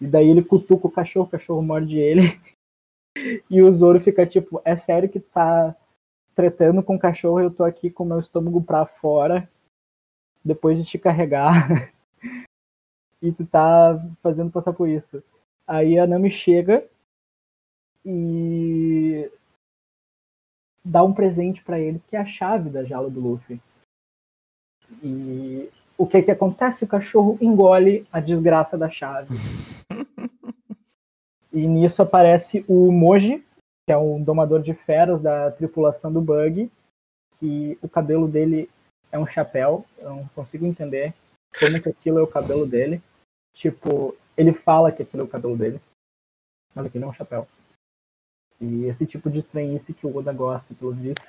[0.01, 2.21] E daí ele cutuca o cachorro, o cachorro morde ele.
[3.49, 5.75] e o Zoro fica tipo, é sério que tá
[6.35, 9.49] tretando com o cachorro eu tô aqui com meu estômago pra fora
[10.43, 11.91] depois de te carregar.
[13.21, 15.23] e tu tá fazendo passar por isso.
[15.65, 16.85] Aí a Nami chega
[18.05, 19.31] e
[20.83, 23.61] dá um presente para eles que é a chave da jaula do Luffy.
[25.01, 26.83] E o que que acontece?
[26.83, 29.35] O cachorro engole a desgraça da chave.
[31.53, 33.43] e nisso aparece o Moji,
[33.85, 36.71] que é um domador de feras da tripulação do Bug,
[37.37, 38.69] que o cabelo dele
[39.11, 39.85] é um chapéu.
[39.97, 41.13] Eu não consigo entender
[41.59, 43.01] como que aquilo é o cabelo dele.
[43.53, 45.79] Tipo, ele fala que aquilo é o cabelo dele,
[46.73, 47.47] mas aquilo é um chapéu.
[48.59, 51.25] E esse tipo de estranhice que o Oda gosta, pelo visto.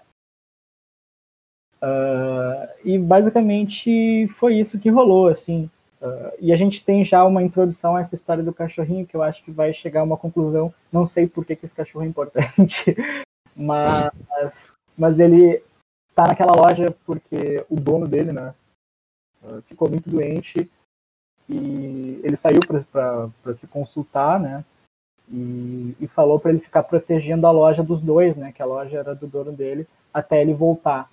[1.82, 5.68] Uh, e basicamente foi isso que rolou, assim.
[6.04, 9.22] Uh, e a gente tem já uma introdução a essa história do cachorrinho que eu
[9.22, 10.72] acho que vai chegar a uma conclusão.
[10.92, 12.94] Não sei por que, que esse cachorro é importante,
[13.56, 15.62] mas, mas ele
[16.14, 18.54] tá naquela loja porque o dono dele, né,
[19.42, 20.70] uh, ficou muito doente
[21.48, 22.60] e ele saiu
[22.92, 24.62] para se consultar, né,
[25.30, 28.98] e, e falou para ele ficar protegendo a loja dos dois, né, que a loja
[28.98, 31.10] era do dono dele, até ele voltar.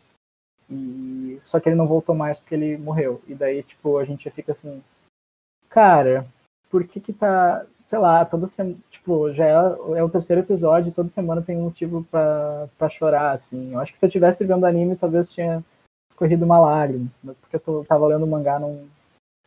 [0.71, 3.21] E só que ele não voltou mais porque ele morreu.
[3.27, 4.81] E daí, tipo, a gente fica assim,
[5.69, 6.25] cara,
[6.69, 9.53] por que que tá, sei lá, toda semana, tipo, já é,
[9.99, 13.73] é o terceiro episódio, toda semana tem um motivo para chorar, assim.
[13.73, 15.63] Eu acho que se eu tivesse vendo anime, talvez tinha
[16.15, 18.87] corrido uma lágrima, mas porque eu tô, tava lendo mangá, não,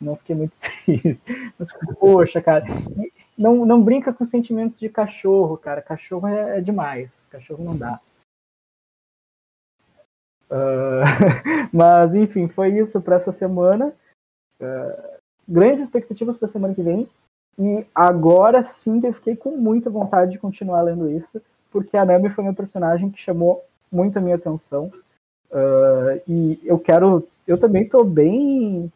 [0.01, 0.53] não fiquei muito
[0.85, 1.23] triste.
[1.59, 2.67] Mas, poxa, cara,
[3.37, 5.81] não, não brinca com sentimentos de cachorro, cara.
[5.81, 7.11] Cachorro é, é demais.
[7.31, 7.99] Cachorro não dá.
[10.51, 11.05] Uh,
[11.73, 13.93] mas, enfim, foi isso para essa semana.
[14.61, 17.09] Uh, grandes expectativas para a semana que vem.
[17.59, 21.41] E agora sim eu fiquei com muita vontade de continuar lendo isso,
[21.71, 24.93] porque a Nami foi meu personagem que chamou muito a minha atenção.
[25.51, 27.27] Uh, e eu quero.
[27.47, 28.91] Eu também estou bem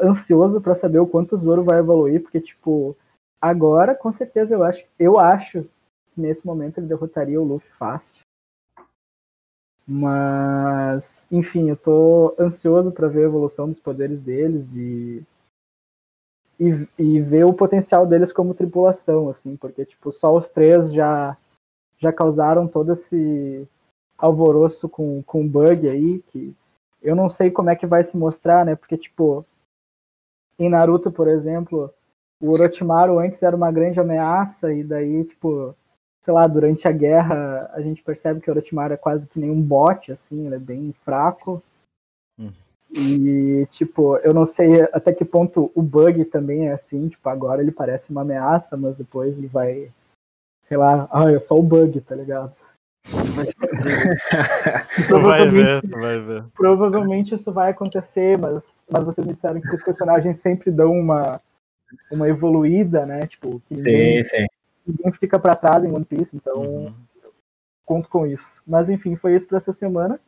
[0.00, 2.96] ansioso para saber o quanto o Zoro vai evoluir, porque, tipo,
[3.40, 5.62] agora, com certeza, eu acho, eu acho
[6.14, 8.23] que nesse momento ele derrotaria o Luffy fácil.
[9.86, 15.22] Mas, enfim, eu tô ansioso para ver a evolução dos poderes deles e,
[16.58, 21.36] e, e, ver o potencial deles como tripulação, assim, porque, tipo, só os três já,
[21.98, 23.68] já causaram todo esse
[24.16, 26.56] alvoroço com, com bug aí, que
[27.02, 29.44] eu não sei como é que vai se mostrar, né, porque, tipo,
[30.58, 31.92] em Naruto, por exemplo,
[32.40, 35.76] o Orochimaru antes era uma grande ameaça, e daí, tipo,
[36.24, 39.50] sei lá, durante a guerra a gente percebe que o Orochimaru é quase que nem
[39.50, 41.62] um bot, assim, ele é bem fraco.
[42.38, 42.50] Hum.
[42.90, 47.60] E, tipo, eu não sei até que ponto o Bug também é assim, tipo, agora
[47.60, 49.90] ele parece uma ameaça, mas depois ele vai,
[50.62, 52.52] sei lá, ah, é só o Bug, tá ligado?
[55.10, 56.44] vai ver, vai ver.
[56.54, 61.38] Provavelmente isso vai acontecer, mas, mas vocês me disseram que os personagens sempre dão uma,
[62.10, 63.26] uma evoluída, né?
[63.26, 64.46] Tipo, que sim, sim.
[64.86, 66.94] Ninguém fica para trás em One Piece, então uhum.
[67.84, 68.62] conto com isso.
[68.66, 70.20] Mas enfim, foi isso para essa semana.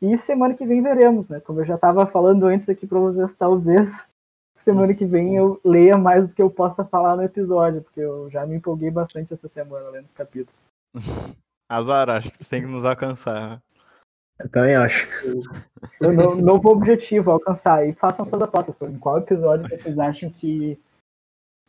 [0.00, 1.40] E semana que vem veremos, né?
[1.40, 4.12] Como eu já estava falando antes aqui para vocês, talvez
[4.54, 8.30] semana que vem eu leia mais do que eu possa falar no episódio, porque eu
[8.30, 10.56] já me empolguei bastante essa semana lendo o capítulo.
[11.68, 13.62] Azar, acho que você tem que nos alcançar.
[14.38, 15.06] Eu também acho.
[16.00, 17.88] O novo objetivo, alcançar.
[17.88, 18.80] E façam suas apostas.
[18.82, 20.78] Em qual episódio vocês acham que,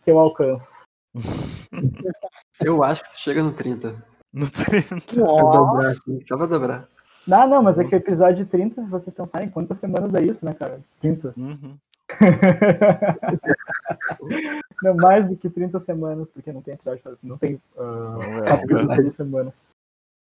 [0.04, 0.74] que eu alcanço?
[2.59, 3.95] Eu acho que tu chega no 30.
[4.34, 5.16] No 30.
[5.16, 6.88] Dobrar, assim, só pra dobrar.
[7.28, 10.45] Não, não, mas é que o episódio 30, se vocês pensarem, quantas semanas é isso,
[10.45, 10.80] né, cara?
[10.99, 11.34] 30.
[11.36, 11.76] Uhum.
[14.84, 19.11] não, mais do que 30 semanas, porque não tem episódio, não tem uh, é, de
[19.11, 19.51] semana.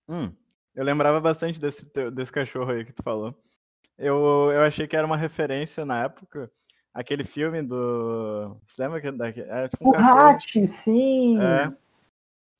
[0.08, 0.32] Hum,
[0.74, 3.32] eu lembrava bastante desse, desse cachorro aí que tu falou.
[3.96, 6.50] Eu, eu achei que era uma referência na época.
[6.92, 8.56] Aquele filme do.
[8.66, 9.08] Você lembra que
[9.40, 11.38] é tipo um o Hat, sim!
[11.40, 11.72] É.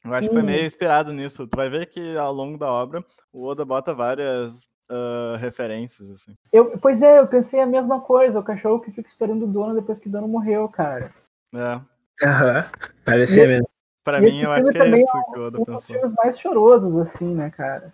[0.04, 1.46] Eu acho que foi meio inspirado nisso.
[1.46, 6.36] Tu vai ver que ao longo da obra o Oda bota várias uh, referências, assim.
[6.52, 8.40] Eu, pois é, eu pensei a mesma coisa.
[8.40, 11.12] O cachorro que fica esperando o dono depois que o dono morreu, cara.
[11.54, 11.80] É.
[12.24, 12.70] Aham,
[13.04, 13.68] parecia mesmo.
[14.02, 15.72] Pra e mim, eu acho que é isso é que o Oda um pensou.
[15.72, 17.92] Um dos filmes mais chorosos, assim, né, cara?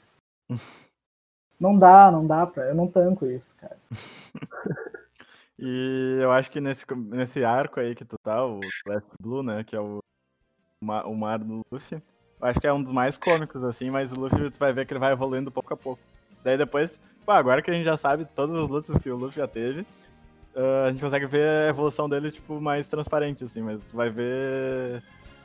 [1.58, 2.66] não dá, não dá pra.
[2.66, 3.78] Eu não tanco isso, cara.
[5.58, 9.64] e eu acho que nesse, nesse arco aí que tu tá, o Last Blue, né,
[9.64, 9.98] que é o,
[10.80, 12.02] o mar do Luffy,
[12.40, 14.86] eu acho que é um dos mais cômicos, assim, mas o Luffy, tu vai ver
[14.86, 16.02] que ele vai evoluindo pouco a pouco.
[16.44, 19.38] Daí depois, pô, agora que a gente já sabe todas as lutas que o Luffy
[19.38, 19.80] já teve,
[20.54, 24.10] uh, a gente consegue ver a evolução dele, tipo, mais transparente, assim, mas tu vai
[24.10, 25.02] ver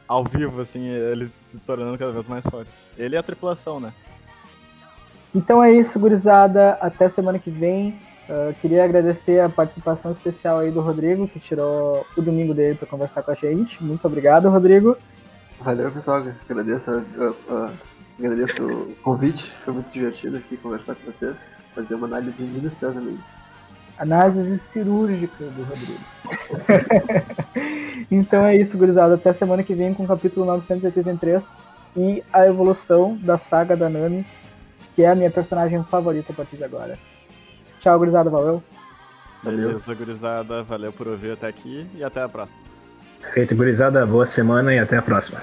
[0.07, 2.69] ao vivo, assim, ele se tornando cada vez mais forte.
[2.97, 3.93] Ele e a tripulação, né?
[5.33, 6.73] Então é isso, gurizada.
[6.81, 7.97] Até semana que vem.
[8.31, 12.87] Uh, queria agradecer a participação especial aí do Rodrigo, que tirou o domingo dele para
[12.87, 13.83] conversar com a gente.
[13.83, 14.97] Muito obrigado, Rodrigo.
[15.59, 16.25] Valeu, pessoal.
[16.49, 17.69] Agradeço, uh, uh,
[18.17, 19.51] agradeço o convite.
[19.65, 21.35] Foi muito divertido aqui conversar com vocês.
[21.75, 23.21] Fazer uma análise minuciosa mesmo.
[23.97, 25.99] Análise cirúrgica do Rodrigo.
[28.09, 29.15] então é isso, gurizada.
[29.15, 31.51] Até semana que vem com o capítulo 983
[31.97, 34.25] e a evolução da saga da Nami,
[34.95, 36.97] que é a minha personagem favorita a partir de agora.
[37.81, 38.29] Tchau, gurizada.
[38.29, 38.63] Valeu.
[39.43, 40.61] Valeu, gurizada.
[40.61, 42.57] Valeu por ouvir até aqui e até a próxima.
[43.33, 44.05] Feito, gurizada.
[44.05, 45.41] Boa semana e até a próxima.